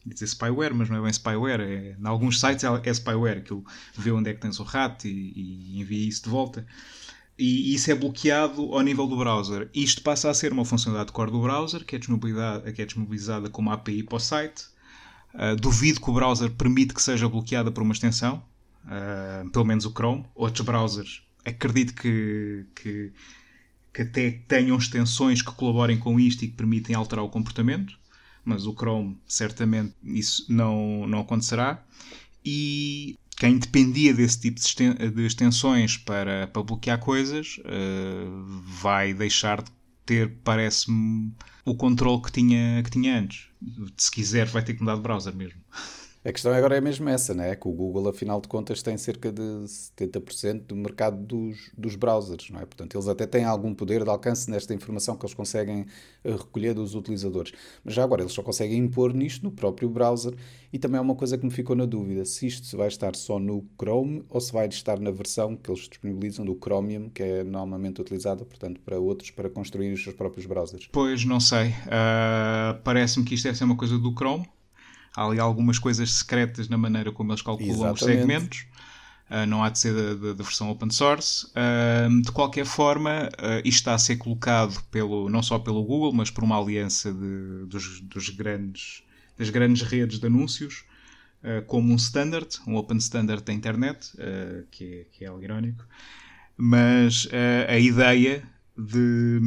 e 0.05 0.09
dizer 0.13 0.27
spyware, 0.27 0.73
mas 0.73 0.89
não 0.89 0.97
é 0.97 1.01
bem 1.01 1.13
spyware. 1.13 1.61
É, 1.61 1.97
em 1.99 2.07
alguns 2.07 2.39
sites 2.39 2.63
é, 2.63 2.67
é 2.67 2.93
spyware, 2.93 3.43
que 3.43 3.53
vê 3.97 4.11
onde 4.11 4.29
é 4.29 4.33
que 4.33 4.41
tens 4.41 4.59
o 4.59 4.63
rato 4.63 5.07
e, 5.07 5.33
e 5.35 5.79
envia 5.79 6.07
isso 6.07 6.23
de 6.23 6.29
volta. 6.29 6.65
E 7.37 7.73
isso 7.73 7.89
é 7.89 7.95
bloqueado 7.95 8.73
ao 8.73 8.81
nível 8.81 9.07
do 9.07 9.17
browser. 9.17 9.69
Isto 9.73 10.03
passa 10.03 10.29
a 10.29 10.33
ser 10.33 10.51
uma 10.51 10.65
funcionalidade 10.65 11.11
core 11.11 11.31
do 11.31 11.41
browser 11.41 11.83
que 11.83 11.95
é 11.95 11.99
que 11.99 12.81
é 12.81 12.85
desmobilizada 12.85 13.49
como 13.49 13.71
API 13.71 14.03
para 14.03 14.17
o 14.17 14.19
site 14.19 14.72
Uh, 15.33 15.55
duvido 15.55 15.99
que 15.99 16.09
o 16.09 16.13
browser 16.13 16.51
permite 16.51 16.93
que 16.93 17.01
seja 17.01 17.27
bloqueada 17.27 17.71
por 17.71 17.81
uma 17.81 17.93
extensão, 17.93 18.43
uh, 18.85 19.49
pelo 19.49 19.65
menos 19.65 19.85
o 19.85 19.91
Chrome. 19.91 20.25
Outros 20.35 20.65
browsers 20.65 21.23
acredito 21.43 21.93
que, 21.93 22.65
que, 22.75 23.11
que, 23.93 24.01
até 24.01 24.31
tenham 24.47 24.77
extensões 24.77 25.41
que 25.41 25.51
colaborem 25.51 25.97
com 25.97 26.19
isto 26.19 26.45
e 26.45 26.47
que 26.47 26.55
permitem 26.55 26.95
alterar 26.95 27.25
o 27.25 27.29
comportamento, 27.29 27.97
mas 28.45 28.65
o 28.65 28.73
Chrome 28.73 29.17
certamente 29.27 29.93
isso 30.03 30.45
não, 30.49 31.07
não 31.07 31.21
acontecerá. 31.21 31.83
E 32.45 33.17
quem 33.37 33.57
dependia 33.57 34.13
desse 34.13 34.39
tipo 34.39 34.59
de 34.59 35.25
extensões 35.25 35.97
para, 35.97 36.47
para 36.47 36.63
bloquear 36.63 36.99
coisas 36.99 37.59
uh, 37.59 38.61
vai 38.81 39.13
deixar 39.13 39.61
de 39.61 39.71
ter, 40.05 40.37
parece-me, 40.43 41.31
o 41.65 41.75
controle 41.75 42.21
que 42.21 42.31
tinha, 42.31 42.81
que 42.83 42.91
tinha 42.91 43.19
antes. 43.19 43.47
Se 43.97 44.11
quiser, 44.11 44.47
vai 44.47 44.63
ter 44.63 44.73
que 44.73 44.81
mudar 44.81 44.95
de 44.95 45.01
browser 45.01 45.35
mesmo. 45.35 45.61
A 46.25 46.31
questão 46.31 46.53
agora 46.53 46.77
é 46.77 46.79
mesmo 46.79 47.09
essa, 47.09 47.33
não 47.33 47.43
é? 47.43 47.53
Que 47.53 47.67
o 47.67 47.71
Google, 47.71 48.07
afinal 48.07 48.39
de 48.39 48.47
contas, 48.47 48.81
tem 48.81 48.95
cerca 48.95 49.29
de 49.29 49.41
70% 49.41 50.67
do 50.67 50.75
mercado 50.75 51.17
dos, 51.17 51.69
dos 51.77 51.97
browsers, 51.97 52.49
não 52.49 52.61
é? 52.61 52.65
Portanto, 52.65 52.95
eles 52.95 53.09
até 53.09 53.27
têm 53.27 53.43
algum 53.43 53.73
poder 53.73 54.05
de 54.05 54.09
alcance 54.09 54.49
nesta 54.49 54.73
informação 54.73 55.17
que 55.17 55.25
eles 55.25 55.33
conseguem 55.33 55.85
eh, 56.23 56.31
recolher 56.31 56.73
dos 56.73 56.95
utilizadores. 56.95 57.51
Mas 57.83 57.93
já 57.93 58.05
agora, 58.05 58.21
eles 58.21 58.31
só 58.31 58.41
conseguem 58.41 58.77
impor 58.77 59.13
nisto 59.13 59.43
no 59.43 59.51
próprio 59.51 59.89
browser. 59.89 60.33
E 60.71 60.79
também 60.79 60.97
é 60.97 61.01
uma 61.01 61.13
coisa 61.13 61.37
que 61.37 61.43
me 61.43 61.51
ficou 61.51 61.75
na 61.75 61.85
dúvida: 61.85 62.23
se 62.23 62.47
isto 62.47 62.77
vai 62.77 62.87
estar 62.87 63.17
só 63.17 63.37
no 63.37 63.67
Chrome 63.77 64.23
ou 64.29 64.39
se 64.39 64.53
vai 64.53 64.67
estar 64.67 65.01
na 65.01 65.11
versão 65.11 65.57
que 65.57 65.69
eles 65.69 65.89
disponibilizam 65.89 66.45
do 66.45 66.55
Chromium, 66.55 67.09
que 67.09 67.21
é 67.21 67.43
normalmente 67.43 67.99
utilizada, 67.99 68.45
portanto, 68.45 68.79
para 68.79 68.97
outros, 68.97 69.29
para 69.29 69.49
construir 69.49 69.91
os 69.91 70.01
seus 70.01 70.15
próprios 70.15 70.45
browsers. 70.45 70.87
Pois, 70.89 71.25
não 71.25 71.41
sei. 71.41 71.67
Uh, 71.67 72.79
Parece-me 72.81 73.25
que 73.25 73.35
isto 73.35 73.43
deve 73.43 73.57
ser 73.57 73.65
uma 73.65 73.75
coisa 73.75 73.99
do 73.99 74.13
Chrome 74.13 74.47
há 75.15 75.25
ali 75.25 75.39
algumas 75.39 75.79
coisas 75.79 76.11
secretas 76.11 76.67
na 76.67 76.77
maneira 76.77 77.11
como 77.11 77.31
eles 77.31 77.41
calculam 77.41 77.73
Exatamente. 77.73 78.01
os 78.01 78.05
segmentos. 78.05 78.65
Uh, 79.29 79.47
não 79.47 79.63
há 79.63 79.69
de 79.69 79.79
ser 79.79 80.15
da, 80.15 80.33
versão 80.33 80.69
open 80.69 80.91
source. 80.91 81.47
Uh, 81.47 82.21
de 82.21 82.31
qualquer 82.31 82.65
forma, 82.65 83.29
uh, 83.39 83.59
isto 83.65 83.79
está 83.79 83.93
a 83.93 83.97
ser 83.97 84.17
colocado 84.17 84.79
pelo, 84.91 85.29
não 85.29 85.41
só 85.41 85.57
pelo 85.57 85.83
Google, 85.83 86.13
mas 86.13 86.29
por 86.29 86.43
uma 86.43 86.59
aliança 86.59 87.11
de, 87.11 87.65
dos, 87.65 88.01
dos 88.01 88.29
grandes, 88.29 89.03
das 89.37 89.49
grandes 89.49 89.81
redes 89.81 90.19
de 90.19 90.27
anúncios, 90.27 90.85
como 91.67 91.91
um 91.91 91.97
standard, 91.97 92.47
um 92.65 92.77
open 92.77 92.95
standard 92.99 93.43
da 93.43 93.51
internet, 93.51 94.13
que 94.71 94.85
é, 94.85 95.05
que, 95.11 95.25
é, 95.25 95.27
algo 95.27 95.43
irónico. 95.43 95.85
Mas 96.55 97.27
a 97.67 97.77
ideia 97.77 98.47
de, 98.77 99.41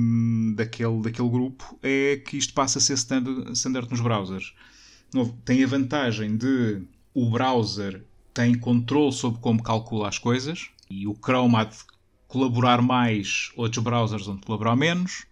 daquele, 0.55 1.01
daquele 1.01 1.31
grupo 1.31 1.79
é 1.83 2.17
que 2.17 2.37
isto 2.37 2.53
passa 2.53 2.79
a 2.79 2.83
ser 2.83 2.95
standard, 2.95 3.51
standard 3.53 3.91
nos 3.91 4.03
browsers. 4.03 4.53
Tem 5.45 5.63
a 5.63 5.67
vantagem 5.67 6.37
de 6.37 6.83
o 7.15 7.31
browser 7.31 8.05
tem 8.35 8.55
controle 8.55 9.13
sobre 9.13 9.41
como 9.41 9.63
calcula 9.63 10.09
as 10.09 10.19
coisas 10.19 10.69
e 10.91 11.07
o 11.07 11.15
Chrome 11.15 11.57
há 11.57 11.65
de 11.65 11.77
colaborar 12.29 12.83
mais, 12.83 13.51
outros 13.57 13.83
browsers 13.83 14.29
onde 14.29 14.43
colaborar 14.43 14.77
menos, 14.77 15.25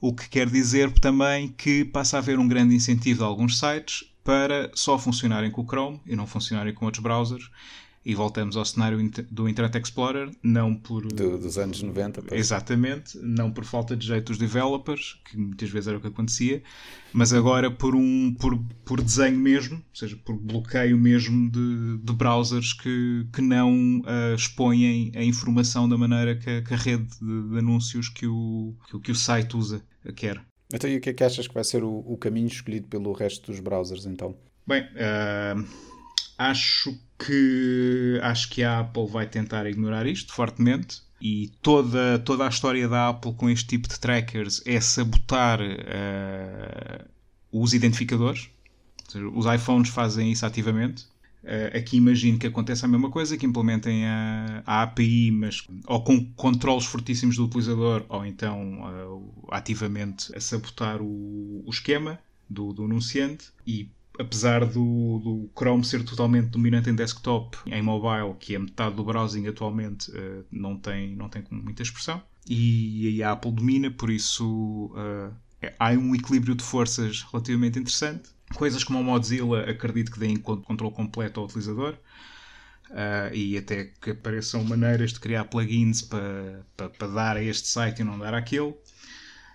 o 0.00 0.12
que 0.12 0.28
quer 0.28 0.48
dizer 0.48 0.90
também 0.92 1.48
que 1.48 1.84
passa 1.84 2.16
a 2.16 2.20
haver 2.20 2.38
um 2.38 2.48
grande 2.48 2.74
incentivo 2.74 3.18
de 3.18 3.24
alguns 3.24 3.58
sites 3.58 4.04
para 4.24 4.70
só 4.74 4.98
funcionarem 4.98 5.50
com 5.50 5.62
o 5.62 5.66
Chrome 5.66 6.00
e 6.06 6.16
não 6.16 6.26
funcionarem 6.26 6.74
com 6.74 6.84
outros 6.84 7.02
browsers 7.02 7.50
e 8.08 8.14
voltamos 8.14 8.56
ao 8.56 8.64
cenário 8.64 8.98
do 9.30 9.46
Internet 9.46 9.76
Explorer, 9.76 10.30
não 10.42 10.74
por. 10.74 11.06
Do, 11.12 11.36
dos 11.36 11.58
anos 11.58 11.82
90, 11.82 12.22
pois. 12.22 12.40
Exatamente, 12.40 13.18
não 13.18 13.52
por 13.52 13.66
falta 13.66 13.94
de 13.94 14.06
jeito 14.06 14.28
dos 14.28 14.38
developers, 14.38 15.20
que 15.26 15.36
muitas 15.36 15.68
vezes 15.68 15.88
era 15.88 15.98
o 15.98 16.00
que 16.00 16.06
acontecia, 16.06 16.62
mas 17.12 17.34
agora 17.34 17.70
por, 17.70 17.94
um, 17.94 18.34
por, 18.40 18.58
por 18.82 19.02
desenho 19.02 19.38
mesmo, 19.38 19.76
ou 19.76 19.94
seja, 19.94 20.16
por 20.24 20.38
bloqueio 20.38 20.96
mesmo 20.96 21.50
de, 21.50 21.98
de 21.98 22.12
browsers 22.14 22.72
que, 22.72 23.26
que 23.30 23.42
não 23.42 23.98
uh, 24.00 24.34
expõem 24.34 25.12
a 25.14 25.22
informação 25.22 25.86
da 25.86 25.98
maneira 25.98 26.34
que, 26.34 26.62
que 26.62 26.72
a 26.72 26.78
rede 26.78 27.08
de, 27.20 27.50
de 27.50 27.58
anúncios 27.58 28.08
que 28.08 28.26
o, 28.26 28.74
que, 28.90 29.00
que, 29.00 29.12
o 29.12 29.14
site 29.14 29.54
usa 29.54 29.82
quer. 30.16 30.42
Então, 30.72 30.88
e 30.88 30.96
o 30.96 31.00
que 31.02 31.10
é 31.10 31.12
que 31.12 31.24
achas 31.24 31.46
que 31.46 31.52
vai 31.52 31.64
ser 31.64 31.84
o, 31.84 31.98
o 32.06 32.16
caminho 32.16 32.46
escolhido 32.46 32.88
pelo 32.88 33.12
resto 33.12 33.52
dos 33.52 33.60
browsers, 33.60 34.06
então? 34.06 34.34
Bem, 34.66 34.82
uh, 34.82 35.68
acho 36.38 36.98
que 37.18 38.20
acho 38.22 38.48
que 38.50 38.62
a 38.62 38.80
Apple 38.80 39.06
vai 39.06 39.26
tentar 39.26 39.66
ignorar 39.66 40.06
isto 40.06 40.32
fortemente 40.32 41.02
e 41.20 41.50
toda, 41.60 42.18
toda 42.20 42.46
a 42.46 42.48
história 42.48 42.88
da 42.88 43.08
Apple 43.08 43.34
com 43.34 43.50
este 43.50 43.66
tipo 43.66 43.88
de 43.88 43.98
trackers 43.98 44.62
é 44.64 44.80
sabotar 44.80 45.60
uh, 45.60 47.04
os 47.50 47.74
identificadores. 47.74 48.48
Os 49.34 49.46
iPhones 49.46 49.88
fazem 49.88 50.30
isso 50.30 50.46
ativamente. 50.46 51.06
Uh, 51.42 51.76
aqui 51.76 51.96
imagino 51.96 52.38
que 52.38 52.46
aconteça 52.46 52.86
a 52.86 52.88
mesma 52.88 53.10
coisa, 53.10 53.36
que 53.36 53.46
implementem 53.46 54.06
a, 54.06 54.62
a 54.64 54.82
API, 54.82 55.30
mas 55.32 55.66
ou 55.86 56.02
com 56.04 56.24
controles 56.34 56.84
fortíssimos 56.84 57.36
do 57.36 57.46
utilizador, 57.46 58.04
ou 58.08 58.24
então 58.24 58.82
uh, 58.82 59.48
ativamente 59.50 60.34
a 60.36 60.40
sabotar 60.40 61.00
o, 61.00 61.64
o 61.66 61.70
esquema 61.70 62.18
do, 62.48 62.72
do 62.72 62.84
anunciante 62.84 63.46
e 63.66 63.90
apesar 64.18 64.64
do, 64.64 65.18
do, 65.18 65.50
Chrome 65.56 65.84
ser 65.84 66.04
totalmente 66.04 66.48
dominante 66.48 66.90
em 66.90 66.94
desktop, 66.94 67.56
em 67.66 67.80
mobile, 67.80 68.34
que 68.38 68.54
é 68.54 68.58
metade 68.58 68.94
do 68.96 69.04
browsing 69.04 69.46
atualmente, 69.46 70.10
uh, 70.10 70.44
não, 70.50 70.76
tem, 70.76 71.14
não 71.14 71.28
tem 71.28 71.44
muita 71.50 71.82
expressão. 71.82 72.20
E, 72.46 73.22
a 73.22 73.32
Apple 73.32 73.52
domina, 73.52 73.90
por 73.90 74.10
isso 74.10 74.90
uh, 74.94 75.34
há 75.78 75.90
um 75.90 76.14
equilíbrio 76.14 76.54
de 76.54 76.64
forças 76.64 77.22
relativamente 77.30 77.78
interessante. 77.78 78.30
Coisas 78.54 78.82
como 78.82 79.00
o 79.00 79.04
Mozilla 79.04 79.68
acredito 79.68 80.10
que 80.10 80.18
deem 80.18 80.36
controle 80.36 80.94
completo 80.94 81.40
ao 81.40 81.46
utilizador. 81.46 81.94
Uh, 82.90 83.34
e 83.34 83.58
até 83.58 83.92
que 84.00 84.12
apareçam 84.12 84.64
maneiras 84.64 85.12
de 85.12 85.20
criar 85.20 85.44
plugins 85.44 86.00
para, 86.00 86.64
para, 86.74 86.88
para 86.88 87.08
dar 87.08 87.36
a 87.36 87.42
este 87.42 87.68
site 87.68 88.00
e 88.00 88.04
não 88.04 88.18
dar 88.18 88.32
àquele. 88.32 88.74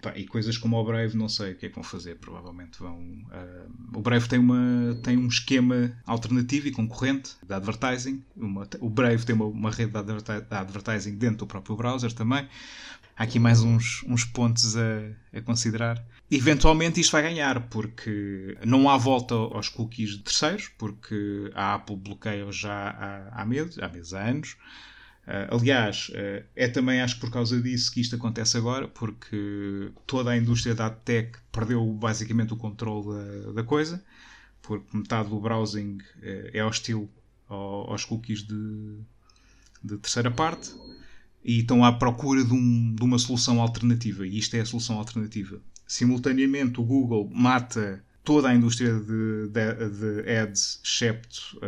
Pá, 0.03 0.11
e 0.17 0.27
coisas 0.27 0.57
como 0.57 0.77
o 0.77 0.83
Brave, 0.83 1.15
não 1.15 1.29
sei 1.29 1.53
o 1.53 1.55
que 1.55 1.65
é 1.65 1.69
que 1.69 1.75
vão 1.75 1.83
fazer. 1.83 2.17
Provavelmente 2.17 2.77
vão. 2.77 2.99
Uh, 2.99 3.97
o 3.97 4.01
Brave 4.01 4.27
tem, 4.27 4.37
uma, 4.37 4.93
tem 5.01 5.15
um 5.17 5.27
esquema 5.27 5.93
alternativo 6.05 6.67
e 6.67 6.71
concorrente 6.71 7.37
de 7.41 7.53
advertising. 7.53 8.21
Uma, 8.35 8.67
o 8.81 8.89
Brave 8.89 9.25
tem 9.25 9.33
uma, 9.33 9.45
uma 9.45 9.71
rede 9.71 9.93
de, 9.93 9.97
adverti 9.97 10.41
de, 10.41 10.55
advertising 10.55 11.15
dentro 11.15 11.37
do 11.37 11.47
próprio 11.47 11.77
browser 11.77 12.11
também. 12.11 12.45
Há 13.15 13.23
aqui 13.23 13.39
mais 13.39 13.61
uns, 13.61 14.03
uns 14.05 14.25
pontos 14.25 14.75
a, 14.75 15.37
a 15.37 15.41
considerar. 15.41 16.03
Eventualmente 16.29 16.99
isto 16.99 17.11
vai 17.11 17.21
ganhar, 17.21 17.69
porque 17.69 18.57
não 18.65 18.89
há 18.89 18.97
volta 18.97 19.35
aos 19.35 19.69
cookies 19.69 20.17
de 20.17 20.19
terceiros, 20.19 20.67
porque 20.77 21.49
a 21.55 21.75
Apple 21.75 21.95
bloqueia 21.95 22.51
já 22.51 22.89
há, 22.89 23.41
há 23.41 23.45
meses, 23.45 23.79
há 23.79 23.87
meses, 23.87 24.13
há 24.13 24.21
anos. 24.21 24.57
Uh, 25.25 25.55
aliás, 25.55 26.09
uh, 26.09 26.43
é 26.53 26.67
também 26.67 27.01
acho 27.01 27.15
que 27.15 27.21
por 27.21 27.31
causa 27.31 27.61
disso 27.61 27.91
que 27.91 28.01
isto 28.01 28.15
acontece 28.15 28.57
agora, 28.57 28.89
porque 28.89 29.89
toda 30.05 30.31
a 30.31 30.37
indústria 30.37 30.75
da 30.75 30.89
tech 30.89 31.31
perdeu 31.49 31.85
basicamente 31.93 32.53
o 32.53 32.57
controle 32.57 33.07
da, 33.45 33.51
da 33.53 33.63
coisa, 33.63 34.03
porque 34.61 34.85
metade 34.95 35.29
do 35.29 35.39
browsing 35.39 35.97
uh, 36.17 36.49
é 36.53 36.63
hostil 36.63 37.09
ao, 37.47 37.91
aos 37.91 38.03
cookies 38.03 38.43
de, 38.43 38.97
de, 39.81 39.97
terceira 39.97 40.29
parte 40.29 40.71
e 41.41 41.59
estão 41.59 41.85
à 41.85 41.93
procura 41.93 42.43
de, 42.43 42.53
um, 42.53 42.93
de, 42.93 43.03
uma 43.03 43.17
solução 43.17 43.61
alternativa, 43.61 44.27
e 44.27 44.37
isto 44.37 44.55
é 44.57 44.59
a 44.59 44.65
solução 44.65 44.97
alternativa. 44.97 45.61
Simultaneamente, 45.87 46.81
o 46.81 46.83
Google 46.83 47.29
mata 47.33 48.03
toda 48.25 48.49
a 48.49 48.55
indústria 48.55 48.93
de, 48.99 49.47
de, 49.49 50.29
ads, 50.29 50.81
excepto 50.83 51.59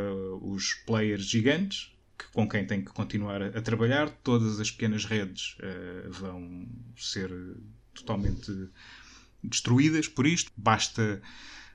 os 0.42 0.74
players 0.86 1.26
gigantes 1.26 1.95
que, 2.18 2.26
com 2.34 2.48
quem 2.48 2.66
tem 2.66 2.84
que 2.84 2.92
continuar 2.92 3.42
a, 3.42 3.62
trabalhar. 3.62 4.10
Todas 4.10 4.60
as 4.60 4.72
pequenas 4.72 5.06
redes 5.06 5.58
uh, 5.60 6.12
vão 6.12 6.68
ser 6.98 7.32
totalmente 7.94 8.52
destruídas 9.44 10.08
por 10.08 10.26
isto. 10.26 10.52
Basta 10.56 11.22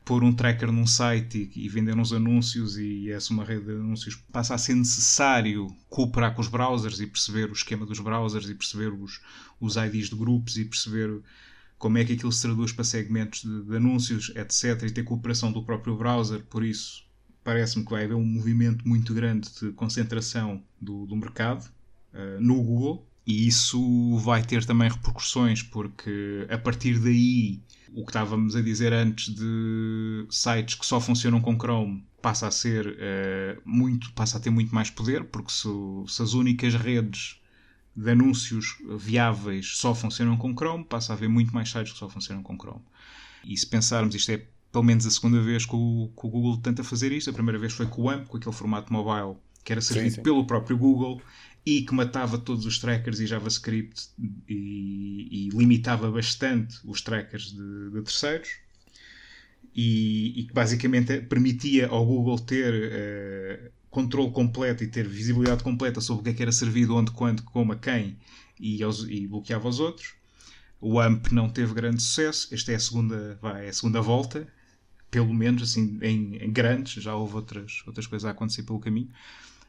pôr 0.04 0.24
um 0.24 0.32
tracker 0.32 0.72
num 0.72 0.86
site 0.86 1.50
e, 1.54 1.66
e 1.66 1.68
vender 1.68 1.96
uns 1.96 2.12
anúncios 2.12 2.76
e 2.76 3.10
essa 3.10 3.32
uma 3.32 3.44
rede 3.44 3.66
de 3.66 3.72
anúncios 3.72 4.16
passa 4.32 4.54
a 4.54 4.58
ser 4.58 4.74
necessário 4.74 5.68
cooperar 5.88 6.34
com 6.34 6.40
os 6.40 6.48
browsers 6.48 7.00
e 7.00 7.06
perceber 7.06 7.50
o 7.50 7.52
esquema 7.52 7.86
dos 7.86 8.00
browsers 8.00 8.48
e 8.48 8.54
perceber 8.54 8.92
os, 8.92 9.20
os 9.60 9.76
IDs 9.76 10.08
de 10.08 10.16
grupos 10.16 10.56
e 10.56 10.64
perceber 10.64 11.20
como 11.78 11.96
é 11.96 12.04
que 12.04 12.14
aquilo 12.14 12.32
se 12.32 12.42
traduz 12.42 12.72
para 12.72 12.84
segmentos 12.84 13.42
de, 13.42 13.62
de 13.62 13.76
anúncios, 13.76 14.30
etc. 14.36 14.82
E 14.82 14.90
ter 14.90 15.02
cooperação 15.02 15.52
do 15.52 15.62
próprio 15.62 15.96
browser, 15.96 16.42
por 16.44 16.64
isso 16.64 17.04
parece-me 17.50 17.84
que 17.84 17.90
vai 17.90 18.04
haver 18.04 18.14
um 18.14 18.24
movimento 18.24 18.86
muito 18.86 19.12
grande 19.12 19.48
de 19.60 19.72
concentração 19.72 20.62
do, 20.80 21.04
do 21.04 21.16
mercado 21.16 21.68
uh, 22.14 22.40
no 22.40 22.62
Google 22.62 23.04
e 23.26 23.48
isso 23.48 24.16
vai 24.18 24.40
ter 24.40 24.64
também 24.64 24.88
repercussões 24.88 25.60
porque 25.60 26.46
a 26.48 26.56
partir 26.56 27.00
daí 27.00 27.60
o 27.92 28.04
que 28.04 28.10
estávamos 28.10 28.54
a 28.54 28.62
dizer 28.62 28.92
antes 28.92 29.34
de 29.34 30.26
sites 30.30 30.76
que 30.76 30.86
só 30.86 31.00
funcionam 31.00 31.40
com 31.40 31.56
Chrome 31.56 32.06
passa 32.22 32.46
a 32.46 32.52
ser 32.52 32.86
uh, 32.86 33.60
muito 33.64 34.12
passa 34.12 34.38
a 34.38 34.40
ter 34.40 34.50
muito 34.50 34.72
mais 34.72 34.88
poder 34.88 35.24
porque 35.24 35.50
se, 35.50 35.68
se, 36.06 36.22
as 36.22 36.34
únicas 36.34 36.76
redes 36.76 37.40
de 37.96 38.12
anúncios 38.12 38.76
viáveis 38.96 39.76
só 39.76 39.92
funcionam 39.92 40.36
com 40.36 40.54
Chrome 40.54 40.84
passa 40.84 41.12
a 41.12 41.16
haver 41.16 41.28
muito 41.28 41.52
mais 41.52 41.68
sites 41.68 41.94
que 41.94 41.98
só 41.98 42.08
funcionam 42.08 42.44
com 42.44 42.56
Chrome. 42.56 42.84
E 43.44 43.56
se 43.56 43.66
pensarmos 43.66 44.14
isto 44.14 44.30
é 44.30 44.46
pelo 44.72 44.84
menos 44.84 45.04
a 45.06 45.10
segunda 45.10 45.40
vez 45.40 45.66
que 45.66 45.74
o, 45.74 46.10
que 46.16 46.26
o, 46.26 46.30
Google 46.30 46.58
tenta 46.58 46.84
fazer 46.84 47.12
isto. 47.12 47.30
A 47.30 47.32
primeira 47.32 47.58
vez 47.58 47.72
foi 47.72 47.86
com 47.86 48.02
o 48.02 48.10
AMP, 48.10 48.26
com 48.28 48.36
aquele 48.36 48.54
formato 48.54 48.92
mobile 48.92 49.36
que 49.64 49.72
era 49.72 49.80
servido 49.80 50.10
sim, 50.10 50.16
sim. 50.16 50.22
pelo 50.22 50.46
próprio 50.46 50.76
Google 50.76 51.20
e 51.66 51.82
que 51.82 51.94
matava 51.94 52.38
todos 52.38 52.64
os 52.64 52.78
trackers 52.78 53.20
e 53.20 53.26
JavaScript 53.26 54.08
e, 54.48 55.28
e 55.30 55.48
limitava 55.50 56.10
bastante 56.10 56.78
os 56.84 57.02
trackers 57.02 57.52
de, 57.52 57.90
de 57.90 58.02
terceiros. 58.02 58.48
E, 59.74 60.46
que 60.48 60.52
basicamente 60.52 61.20
permitia 61.22 61.86
ao 61.86 62.04
Google 62.04 62.38
ter 62.40 62.74
uh, 62.74 63.70
controle 63.88 64.32
completo 64.32 64.82
e 64.82 64.88
ter 64.88 65.06
visibilidade 65.06 65.62
completa 65.62 66.00
sobre 66.00 66.22
o 66.22 66.24
que 66.24 66.30
é 66.30 66.32
que 66.34 66.42
era 66.42 66.50
servido, 66.50 66.96
onde, 66.96 67.12
quando, 67.12 67.42
como, 67.44 67.72
a 67.72 67.76
quem 67.76 68.18
e, 68.58 68.82
aos, 68.82 69.04
e 69.08 69.28
bloqueava 69.28 69.68
os 69.68 69.78
outros. 69.78 70.14
O 70.80 70.98
AMP 70.98 71.30
não 71.30 71.48
teve 71.48 71.72
grande 71.72 72.02
sucesso. 72.02 72.52
Esta 72.52 72.72
é 72.72 72.74
a 72.74 72.80
segunda, 72.80 73.38
vai, 73.40 73.66
é 73.66 73.68
a 73.68 73.72
segunda 73.72 74.00
volta 74.00 74.48
pelo 75.10 75.32
menos 75.32 75.62
assim 75.62 75.98
em, 76.02 76.36
em, 76.36 76.50
grandes, 76.50 77.02
já 77.02 77.14
houve 77.14 77.36
outras, 77.36 77.82
outras 77.86 78.06
coisas 78.06 78.26
a 78.26 78.30
acontecer 78.30 78.62
pelo 78.62 78.78
caminho, 78.78 79.10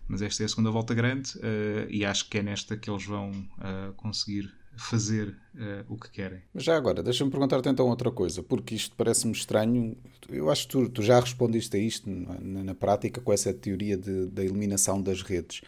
mas 0.08 0.22
esta 0.22 0.44
é 0.44 0.46
a 0.46 0.50
segunda 0.50 0.70
volta 0.70 0.94
grande 0.94 1.38
uh, 1.38 1.90
e 1.90 2.06
acho 2.06 2.30
que 2.30 2.38
é 2.38 2.44
nesta 2.44 2.78
que 2.78 2.90
eles 2.90 3.06
vão 3.06 3.32
uh, 3.32 3.94
conseguir 3.98 4.54
fazer 4.76 5.30
uh, 5.56 5.86
o 5.90 5.98
que 5.98 6.10
querem. 6.10 6.42
Mas 6.54 6.64
já 6.64 6.76
agora, 6.76 7.04
deixa-me 7.04 7.32
perguntar-te 7.32 7.70
então 7.70 7.88
outra 7.88 8.12
coisa, 8.12 8.42
porque 8.42 8.76
isto 8.76 8.96
parece-me 8.96 9.34
estranho. 9.34 9.96
Eu 10.30 10.50
acho 10.50 10.68
que 10.68 10.72
tu, 10.72 10.90
tu 10.90 11.02
já 11.02 11.20
respondiste 11.20 11.76
a 11.76 11.80
isto 11.80 12.10
na, 12.10 12.64
na 12.64 12.76
prática 12.76 13.22
com 13.22 13.34
essa 13.34 13.54
teoria 13.54 13.98
de, 13.98 14.28
da 14.28 14.44
eliminação 14.44 15.02
das 15.02 15.22
redes. 15.22 15.62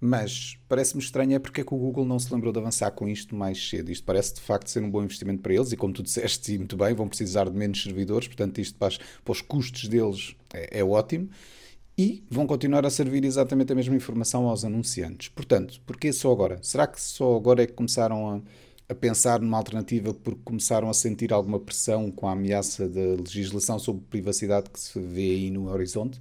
Mas 0.00 0.58
parece-me 0.66 1.02
estranho 1.02 1.34
é 1.34 1.38
porque 1.38 1.60
é 1.60 1.64
que 1.64 1.74
o 1.74 1.76
Google 1.76 2.06
não 2.06 2.18
se 2.18 2.32
lembrou 2.32 2.52
de 2.52 2.58
avançar 2.58 2.90
com 2.92 3.06
isto 3.06 3.36
mais 3.36 3.68
cedo. 3.68 3.90
Isto 3.90 4.04
parece 4.04 4.34
de 4.34 4.40
facto 4.40 4.68
ser 4.68 4.82
um 4.82 4.90
bom 4.90 5.02
investimento 5.04 5.42
para 5.42 5.52
eles 5.52 5.72
e, 5.72 5.76
como 5.76 5.92
tu 5.92 6.02
disseste, 6.02 6.54
e 6.54 6.58
muito 6.58 6.74
bem, 6.74 6.94
vão 6.94 7.06
precisar 7.06 7.50
de 7.50 7.56
menos 7.56 7.82
servidores, 7.82 8.26
portanto, 8.26 8.58
isto 8.60 8.78
para, 8.78 8.94
para 9.22 9.32
os 9.32 9.42
custos 9.42 9.88
deles 9.88 10.34
é, 10.54 10.80
é 10.80 10.84
ótimo. 10.84 11.28
E 11.98 12.24
vão 12.30 12.46
continuar 12.46 12.86
a 12.86 12.90
servir 12.90 13.26
exatamente 13.26 13.72
a 13.72 13.76
mesma 13.76 13.94
informação 13.94 14.48
aos 14.48 14.64
anunciantes. 14.64 15.28
Portanto, 15.28 15.82
porquê 15.84 16.14
só 16.14 16.32
agora? 16.32 16.58
Será 16.62 16.86
que 16.86 16.98
só 16.98 17.36
agora 17.36 17.62
é 17.62 17.66
que 17.66 17.74
começaram 17.74 18.26
a, 18.30 18.40
a 18.88 18.94
pensar 18.94 19.38
numa 19.38 19.58
alternativa 19.58 20.14
porque 20.14 20.40
começaram 20.42 20.88
a 20.88 20.94
sentir 20.94 21.30
alguma 21.30 21.60
pressão 21.60 22.10
com 22.10 22.26
a 22.26 22.32
ameaça 22.32 22.88
da 22.88 23.16
legislação 23.22 23.78
sobre 23.78 24.02
privacidade 24.08 24.70
que 24.70 24.80
se 24.80 24.98
vê 24.98 25.30
aí 25.32 25.50
no 25.50 25.68
horizonte? 25.70 26.18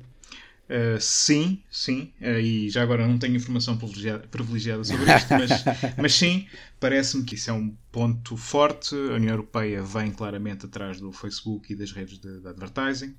Uh, 0.69 1.01
sim, 1.01 1.63
sim, 1.71 2.13
uh, 2.21 2.39
e 2.39 2.69
já 2.69 2.83
agora 2.83 3.07
não 3.07 3.17
tenho 3.17 3.35
informação 3.35 3.75
privilegiada, 3.75 4.27
privilegiada 4.27 4.83
sobre 4.83 5.15
isto, 5.15 5.29
mas, 5.33 5.49
mas 5.97 6.13
sim, 6.13 6.47
parece-me 6.79 7.23
que 7.23 7.33
isso 7.33 7.49
é 7.49 7.53
um 7.53 7.75
ponto 7.91 8.37
forte. 8.37 8.93
A 8.93 9.15
União 9.15 9.31
Europeia 9.31 9.81
vem 9.81 10.11
claramente 10.11 10.67
atrás 10.67 10.99
do 10.99 11.11
Facebook 11.11 11.73
e 11.73 11.75
das 11.75 11.91
redes 11.91 12.19
de, 12.19 12.39
de 12.39 12.47
advertising 12.47 13.15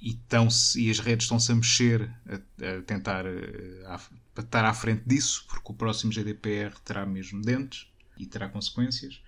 e, 0.00 0.14
tão 0.28 0.48
e 0.76 0.90
as 0.90 0.98
redes 0.98 1.26
estão-se 1.26 1.52
a 1.52 1.54
mexer 1.54 2.10
a, 2.26 2.78
a 2.78 2.82
tentar 2.82 3.24
a, 3.24 3.94
a 3.94 4.40
estar 4.40 4.64
à 4.64 4.74
frente 4.74 5.02
disso, 5.06 5.44
porque 5.48 5.70
o 5.70 5.74
próximo 5.74 6.12
GDPR 6.12 6.74
terá 6.84 7.06
mesmo 7.06 7.40
dentes 7.40 7.86
e 8.18 8.26
terá 8.26 8.48
consequências. 8.48 9.20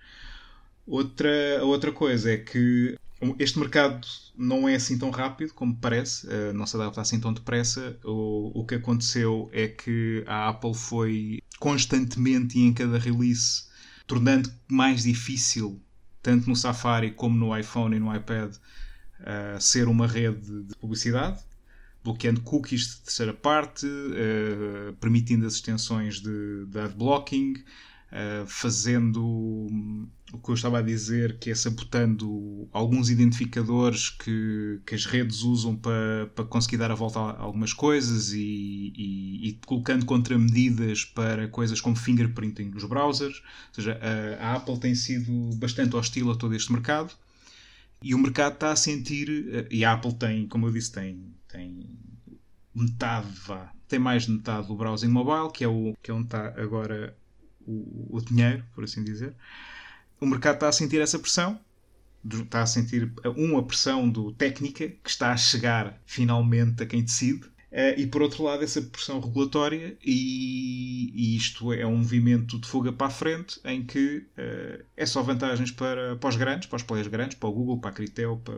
Outra, 0.85 1.63
outra 1.63 1.93
coisa 1.93 2.31
é 2.31 2.37
que 2.37 2.97
este 3.39 3.59
mercado 3.59 4.05
não 4.35 4.67
é 4.67 4.75
assim 4.75 4.97
tão 4.97 5.09
rápido 5.09 5.53
como 5.53 5.75
parece, 5.75 6.27
não 6.53 6.65
se 6.65 6.75
adapta 6.75 7.01
assim 7.01 7.19
tão 7.19 7.33
depressa. 7.33 7.97
O, 8.03 8.61
o 8.61 8.65
que 8.65 8.75
aconteceu 8.75 9.49
é 9.53 9.67
que 9.67 10.23
a 10.25 10.49
Apple 10.49 10.73
foi 10.73 11.39
constantemente 11.59 12.57
e 12.57 12.63
em 12.63 12.73
cada 12.73 12.97
release 12.97 13.65
tornando 14.05 14.51
mais 14.67 15.03
difícil, 15.03 15.81
tanto 16.21 16.49
no 16.49 16.55
Safari 16.55 17.11
como 17.11 17.37
no 17.37 17.57
iPhone 17.57 17.95
e 17.95 17.99
no 17.99 18.15
iPad, 18.15 18.53
ser 19.59 19.87
uma 19.87 20.07
rede 20.07 20.63
de 20.63 20.75
publicidade, 20.75 21.39
bloqueando 22.03 22.41
cookies 22.41 22.87
de 22.87 22.97
terceira 22.97 23.33
parte, 23.33 23.87
permitindo 24.99 25.45
as 25.45 25.53
extensões 25.53 26.19
de, 26.19 26.65
de 26.65 26.79
adblocking, 26.79 27.53
uh, 28.13 28.45
fazendo 28.47 29.67
o 30.31 30.37
que 30.37 30.49
eu 30.49 30.55
estava 30.55 30.79
a 30.79 30.81
dizer, 30.81 31.37
que 31.39 31.49
é 31.49 31.55
sabotando 31.55 32.67
alguns 32.71 33.09
identificadores 33.09 34.09
que, 34.09 34.79
que 34.85 34.95
as 34.95 35.05
redes 35.05 35.41
usam 35.41 35.75
para, 35.75 36.27
para 36.33 36.45
conseguir 36.45 36.77
dar 36.77 36.91
a 36.91 36.95
volta 36.95 37.19
a 37.19 37.39
algumas 37.39 37.73
coisas 37.73 38.31
e, 38.31 38.93
e, 38.95 39.49
e 39.49 39.59
colocando 39.65 40.05
contramedidas 40.05 41.05
para 41.05 41.47
coisas 41.47 41.81
como 41.81 41.95
fingerprinting 41.95 42.65
nos 42.65 42.85
browsers. 42.85 43.37
Ou 43.69 43.75
seja, 43.75 43.99
a, 44.01 44.51
a, 44.51 44.55
Apple 44.55 44.79
tem 44.79 44.95
sido 44.95 45.55
bastante 45.57 45.95
hostil 45.95 46.31
a 46.31 46.35
todo 46.35 46.55
este 46.55 46.71
mercado 46.71 47.11
e 48.01 48.15
o 48.15 48.17
mercado 48.17 48.53
está 48.53 48.71
a 48.71 48.75
sentir. 48.75 49.29
Eh, 49.51 49.67
e 49.69 49.85
a 49.85 49.93
Apple 49.93 50.13
tem, 50.15 50.47
como 50.47 50.67
eu 50.67 50.71
disse, 50.71 50.91
tem, 50.91 51.33
tem 51.47 51.89
metade, 52.73 53.27
vá, 53.45 53.71
tem 53.87 53.99
mais 53.99 54.25
de 54.25 54.31
metade 54.31 54.67
do 54.67 54.75
browsing 54.75 55.09
mobile, 55.09 55.51
que 55.53 55.63
é, 55.63 55.67
o, 55.67 55.95
que 56.01 56.09
é 56.09 56.13
onde 56.13 56.25
está 56.25 56.47
agora 56.59 57.15
o, 57.67 58.17
o 58.17 58.21
dinheiro, 58.21 58.63
por 58.73 58.83
assim 58.83 59.03
dizer. 59.03 59.33
O 60.19 60.25
mercado 60.25 60.55
está 60.55 60.69
a 60.69 60.71
sentir 60.71 61.01
essa 61.01 61.19
pressão, 61.19 61.59
está 62.25 62.61
a 62.61 62.65
sentir, 62.65 63.11
um, 63.37 63.57
a 63.57 63.63
pressão 63.63 64.09
do 64.09 64.31
técnica, 64.31 64.87
que 64.87 65.09
está 65.09 65.31
a 65.31 65.37
chegar 65.37 66.01
finalmente 66.05 66.81
a 66.83 66.85
quem 66.85 67.03
decide, 67.03 67.51
Uh, 67.73 67.99
e 67.99 68.05
por 68.05 68.21
outro 68.21 68.43
lado, 68.43 68.63
essa 68.63 68.79
pressão 68.83 69.19
regulatória, 69.19 69.97
e, 70.05 71.11
e, 71.11 71.35
isto 71.35 71.73
é 71.73 71.83
um 71.87 71.97
movimento 71.97 72.59
de 72.59 72.67
fuga 72.67 72.93
para 72.93 73.07
a 73.07 73.09
frente, 73.09 73.59
em 73.65 73.83
que 73.83 74.17
uh, 74.37 74.85
é 74.95 75.05
só 75.07 75.23
vantagens 75.23 75.71
para, 75.71 76.15
para 76.17 76.29
os 76.29 76.35
grandes, 76.35 76.67
para 76.67 76.75
os 76.75 76.83
players 76.83 77.07
grandes, 77.07 77.35
para 77.35 77.49
o 77.49 77.51
Google, 77.51 77.79
para 77.79 77.89
a 77.89 77.93
Critel, 77.93 78.39
para, 78.45 78.55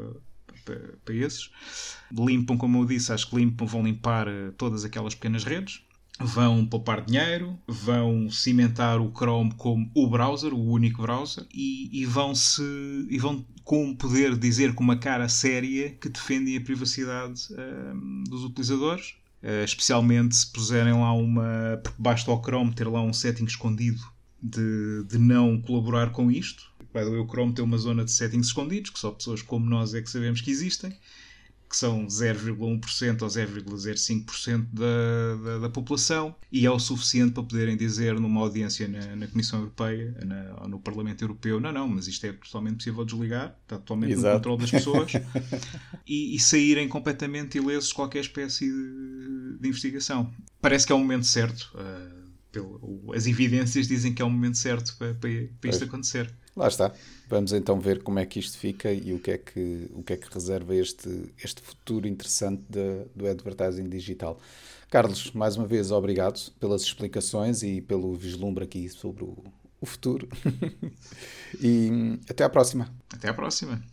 para, 0.65 0.97
para 1.05 1.15
esses. 1.15 1.49
Limpam, 2.11 2.57
como 2.57 2.79
eu 2.79 2.85
disse, 2.85 3.13
acho 3.13 3.29
que 3.29 3.37
limpam, 3.37 3.65
vão 3.65 3.83
limpar 3.83 4.27
uh, 4.27 4.51
todas 4.57 4.83
aquelas 4.83 5.15
pequenas 5.15 5.45
redes 5.45 5.84
vão 6.19 6.65
poupar 6.65 7.03
dinheiro, 7.03 7.57
vão 7.67 8.29
cimentar 8.29 9.01
o 9.01 9.11
Chrome 9.11 9.53
como 9.57 9.89
o 9.93 10.07
browser, 10.07 10.53
o 10.53 10.63
único 10.63 11.01
browser, 11.01 11.45
e, 11.53 11.89
e 11.91 12.05
vão 12.05 12.33
se 12.33 12.63
e 13.09 13.17
vão 13.17 13.45
com 13.63 13.95
poder 13.95 14.37
dizer 14.37 14.73
com 14.73 14.83
uma 14.83 14.97
cara 14.97 15.27
séria 15.27 15.89
que 15.89 16.07
defendem 16.07 16.57
a 16.57 16.61
privacidade 16.61 17.47
um, 17.51 18.23
dos 18.27 18.43
utilizadores, 18.43 19.15
uh, 19.43 19.63
especialmente 19.65 20.35
se 20.35 20.51
puserem 20.51 20.93
lá 20.93 21.11
uma 21.13 21.79
porque 21.83 22.01
basta 22.01 22.31
ao 22.31 22.41
Chrome 22.41 22.73
ter 22.73 22.87
lá 22.87 23.01
um 23.01 23.13
setting 23.13 23.45
escondido 23.45 24.01
de, 24.41 25.03
de 25.07 25.17
não 25.17 25.59
colaborar 25.59 26.11
com 26.11 26.31
isto. 26.31 26.73
O 26.93 27.27
Chrome 27.27 27.53
tem 27.53 27.65
uma 27.65 27.77
zona 27.77 28.05
de 28.05 28.11
settings 28.11 28.47
escondidos 28.47 28.89
que 28.89 28.99
só 28.99 29.11
pessoas 29.11 29.41
como 29.41 29.69
nós 29.69 29.93
é 29.93 30.01
que 30.01 30.09
sabemos 30.09 30.39
que 30.39 30.49
existem 30.49 30.93
que 31.69 31.75
são 31.75 32.05
0,1% 32.05 33.21
ou 33.21 33.27
0,05% 33.27 34.67
da, 34.71 35.43
da, 35.43 35.59
da, 35.59 35.69
população, 35.69 36.35
e 36.51 36.65
é 36.65 36.71
o 36.71 36.79
suficiente 36.79 37.33
para 37.33 37.43
poderem 37.43 37.75
dizer 37.75 38.19
numa 38.19 38.41
audiência 38.41 38.87
na, 38.87 39.15
na 39.15 39.27
Comissão 39.27 39.59
Europeia 39.59 40.15
na, 40.23 40.61
ou 40.61 40.69
no 40.69 40.79
Parlamento 40.79 41.23
Europeu: 41.23 41.59
não, 41.59 41.71
não, 41.71 41.87
mas 41.87 42.07
isto 42.07 42.25
é 42.25 42.33
totalmente 42.33 42.77
possível 42.77 43.03
desligar, 43.03 43.55
está 43.63 43.77
totalmente 43.77 44.13
Exato. 44.13 44.27
no 44.27 44.33
controle 44.35 44.61
das 44.61 44.71
pessoas, 44.71 45.11
e, 46.07 46.35
e, 46.35 46.39
saírem 46.39 46.87
completamente 46.87 47.57
ilesos 47.57 47.89
de 47.89 47.95
qualquer 47.95 48.19
espécie 48.19 48.71
de, 48.71 49.57
de 49.59 49.67
investigação. 49.67 50.31
Parece 50.61 50.85
que 50.85 50.91
é 50.91 50.95
o 50.95 50.99
momento 50.99 51.25
certo. 51.25 51.71
Uh, 51.75 52.24
pelo, 52.55 53.13
as 53.13 53.27
evidências 53.27 53.87
dizem 53.87 54.13
que 54.13 54.21
é 54.21 54.25
o 54.25 54.29
momento 54.29 54.57
certo 54.57 54.95
para, 54.97 55.13
para, 55.15 55.29
para 55.59 55.69
isto 55.69 55.83
acontecer. 55.83 56.33
Lá 56.55 56.69
está. 56.69 56.93
Vamos 57.29 57.51
então 57.51 57.79
ver 57.79 58.01
como 58.01 58.17
é 58.17 58.25
que 58.25 58.39
isto 58.39 58.57
fica 58.57 58.91
e 58.93 59.13
o 59.13 59.19
que 59.19 59.31
é 59.31 59.37
que, 59.37 59.91
o 59.93 60.01
que, 60.01 60.13
é 60.13 60.17
que 60.17 60.33
reserva 60.33 60.73
este, 60.73 61.33
este 61.43 61.61
futuro 61.61 62.07
interessante 62.07 62.63
de, 62.69 63.05
do 63.13 63.27
advertising 63.27 63.89
digital. 63.89 64.39
Carlos, 64.89 65.31
mais 65.33 65.57
uma 65.57 65.67
vez, 65.67 65.91
obrigado 65.91 66.39
pelas 66.59 66.83
explicações 66.83 67.61
e 67.61 67.81
pelo 67.81 68.15
vislumbre 68.15 68.63
aqui 68.63 68.87
sobre 68.87 69.25
o, 69.25 69.43
o 69.81 69.85
futuro. 69.85 70.29
e 71.59 72.17
até 72.29 72.45
à 72.45 72.49
próxima. 72.49 72.89
Até 73.11 73.27
à 73.27 73.33
próxima. 73.33 73.83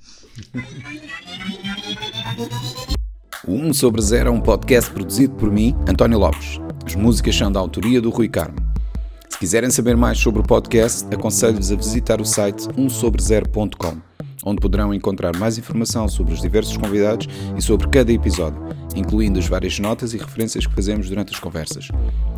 O 3.44 3.54
1 3.54 3.72
sobre 3.74 4.00
0 4.00 4.28
é 4.28 4.32
um 4.32 4.40
podcast 4.40 4.92
produzido 4.92 5.34
por 5.34 5.50
mim, 5.50 5.74
António 5.88 6.18
Lopes. 6.20 6.71
As 6.84 6.94
músicas 6.94 7.36
são 7.36 7.50
da 7.50 7.60
autoria 7.60 8.00
do 8.00 8.10
Rui 8.10 8.28
Carmo. 8.28 8.56
Se 9.28 9.38
quiserem 9.38 9.70
saber 9.70 9.96
mais 9.96 10.18
sobre 10.18 10.40
o 10.40 10.44
podcast, 10.44 11.06
aconselho-vos 11.12 11.72
a 11.72 11.76
visitar 11.76 12.20
o 12.20 12.24
site 12.24 12.68
1sobre0.com, 12.76 13.96
onde 14.44 14.60
poderão 14.60 14.92
encontrar 14.92 15.36
mais 15.36 15.56
informação 15.56 16.06
sobre 16.08 16.34
os 16.34 16.40
diversos 16.40 16.76
convidados 16.76 17.28
e 17.56 17.62
sobre 17.62 17.88
cada 17.88 18.12
episódio, 18.12 18.60
incluindo 18.94 19.38
as 19.38 19.46
várias 19.46 19.78
notas 19.78 20.12
e 20.12 20.18
referências 20.18 20.66
que 20.66 20.74
fazemos 20.74 21.08
durante 21.08 21.32
as 21.32 21.40
conversas. 21.40 21.88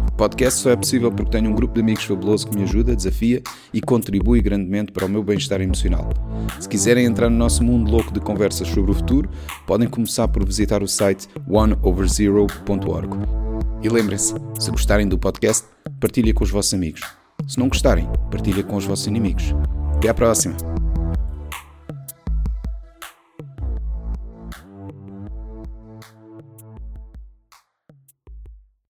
O 0.09 0.13
podcast 0.17 0.61
só 0.61 0.71
é 0.71 0.77
possível 0.77 1.11
porque 1.11 1.33
tenho 1.33 1.51
um 1.51 1.55
grupo 1.55 1.75
de 1.75 1.81
amigos 1.81 2.05
fabuloso 2.05 2.47
que 2.47 2.57
me 2.57 2.63
ajuda, 2.63 2.95
desafia 2.95 3.43
e 3.73 3.81
contribui 3.81 4.41
grandemente 4.41 4.93
para 4.93 5.07
o 5.07 5.09
meu 5.09 5.25
bem-estar 5.25 5.61
emocional. 5.61 6.09
Se 6.61 6.69
quiserem 6.69 7.07
entrar 7.07 7.29
no 7.29 7.37
nosso 7.37 7.65
mundo 7.65 7.91
louco 7.91 8.13
de 8.13 8.21
conversas 8.21 8.69
sobre 8.69 8.93
o 8.93 8.95
futuro, 8.95 9.29
podem 9.67 9.89
começar 9.89 10.29
por 10.29 10.45
visitar 10.45 10.83
o 10.83 10.89
site 10.89 11.29
oneoverzero.org. 11.49 13.44
E 13.85 13.89
lembrem-se, 13.91 14.33
se 14.59 14.71
gostarem 14.71 15.07
do 15.07 15.19
podcast, 15.19 15.67
partilhem 16.01 16.33
com 16.33 16.43
os 16.43 16.51
vossos 16.51 16.73
amigos. 16.73 17.03
Se 17.47 17.59
não 17.59 17.69
gostarem, 17.69 18.09
partilhem 18.31 18.63
com 18.63 18.77
os 18.77 18.87
vossos 18.87 19.07
inimigos. 19.07 19.55
Até 19.99 20.09
à 20.09 20.15
próxima! 20.15 20.57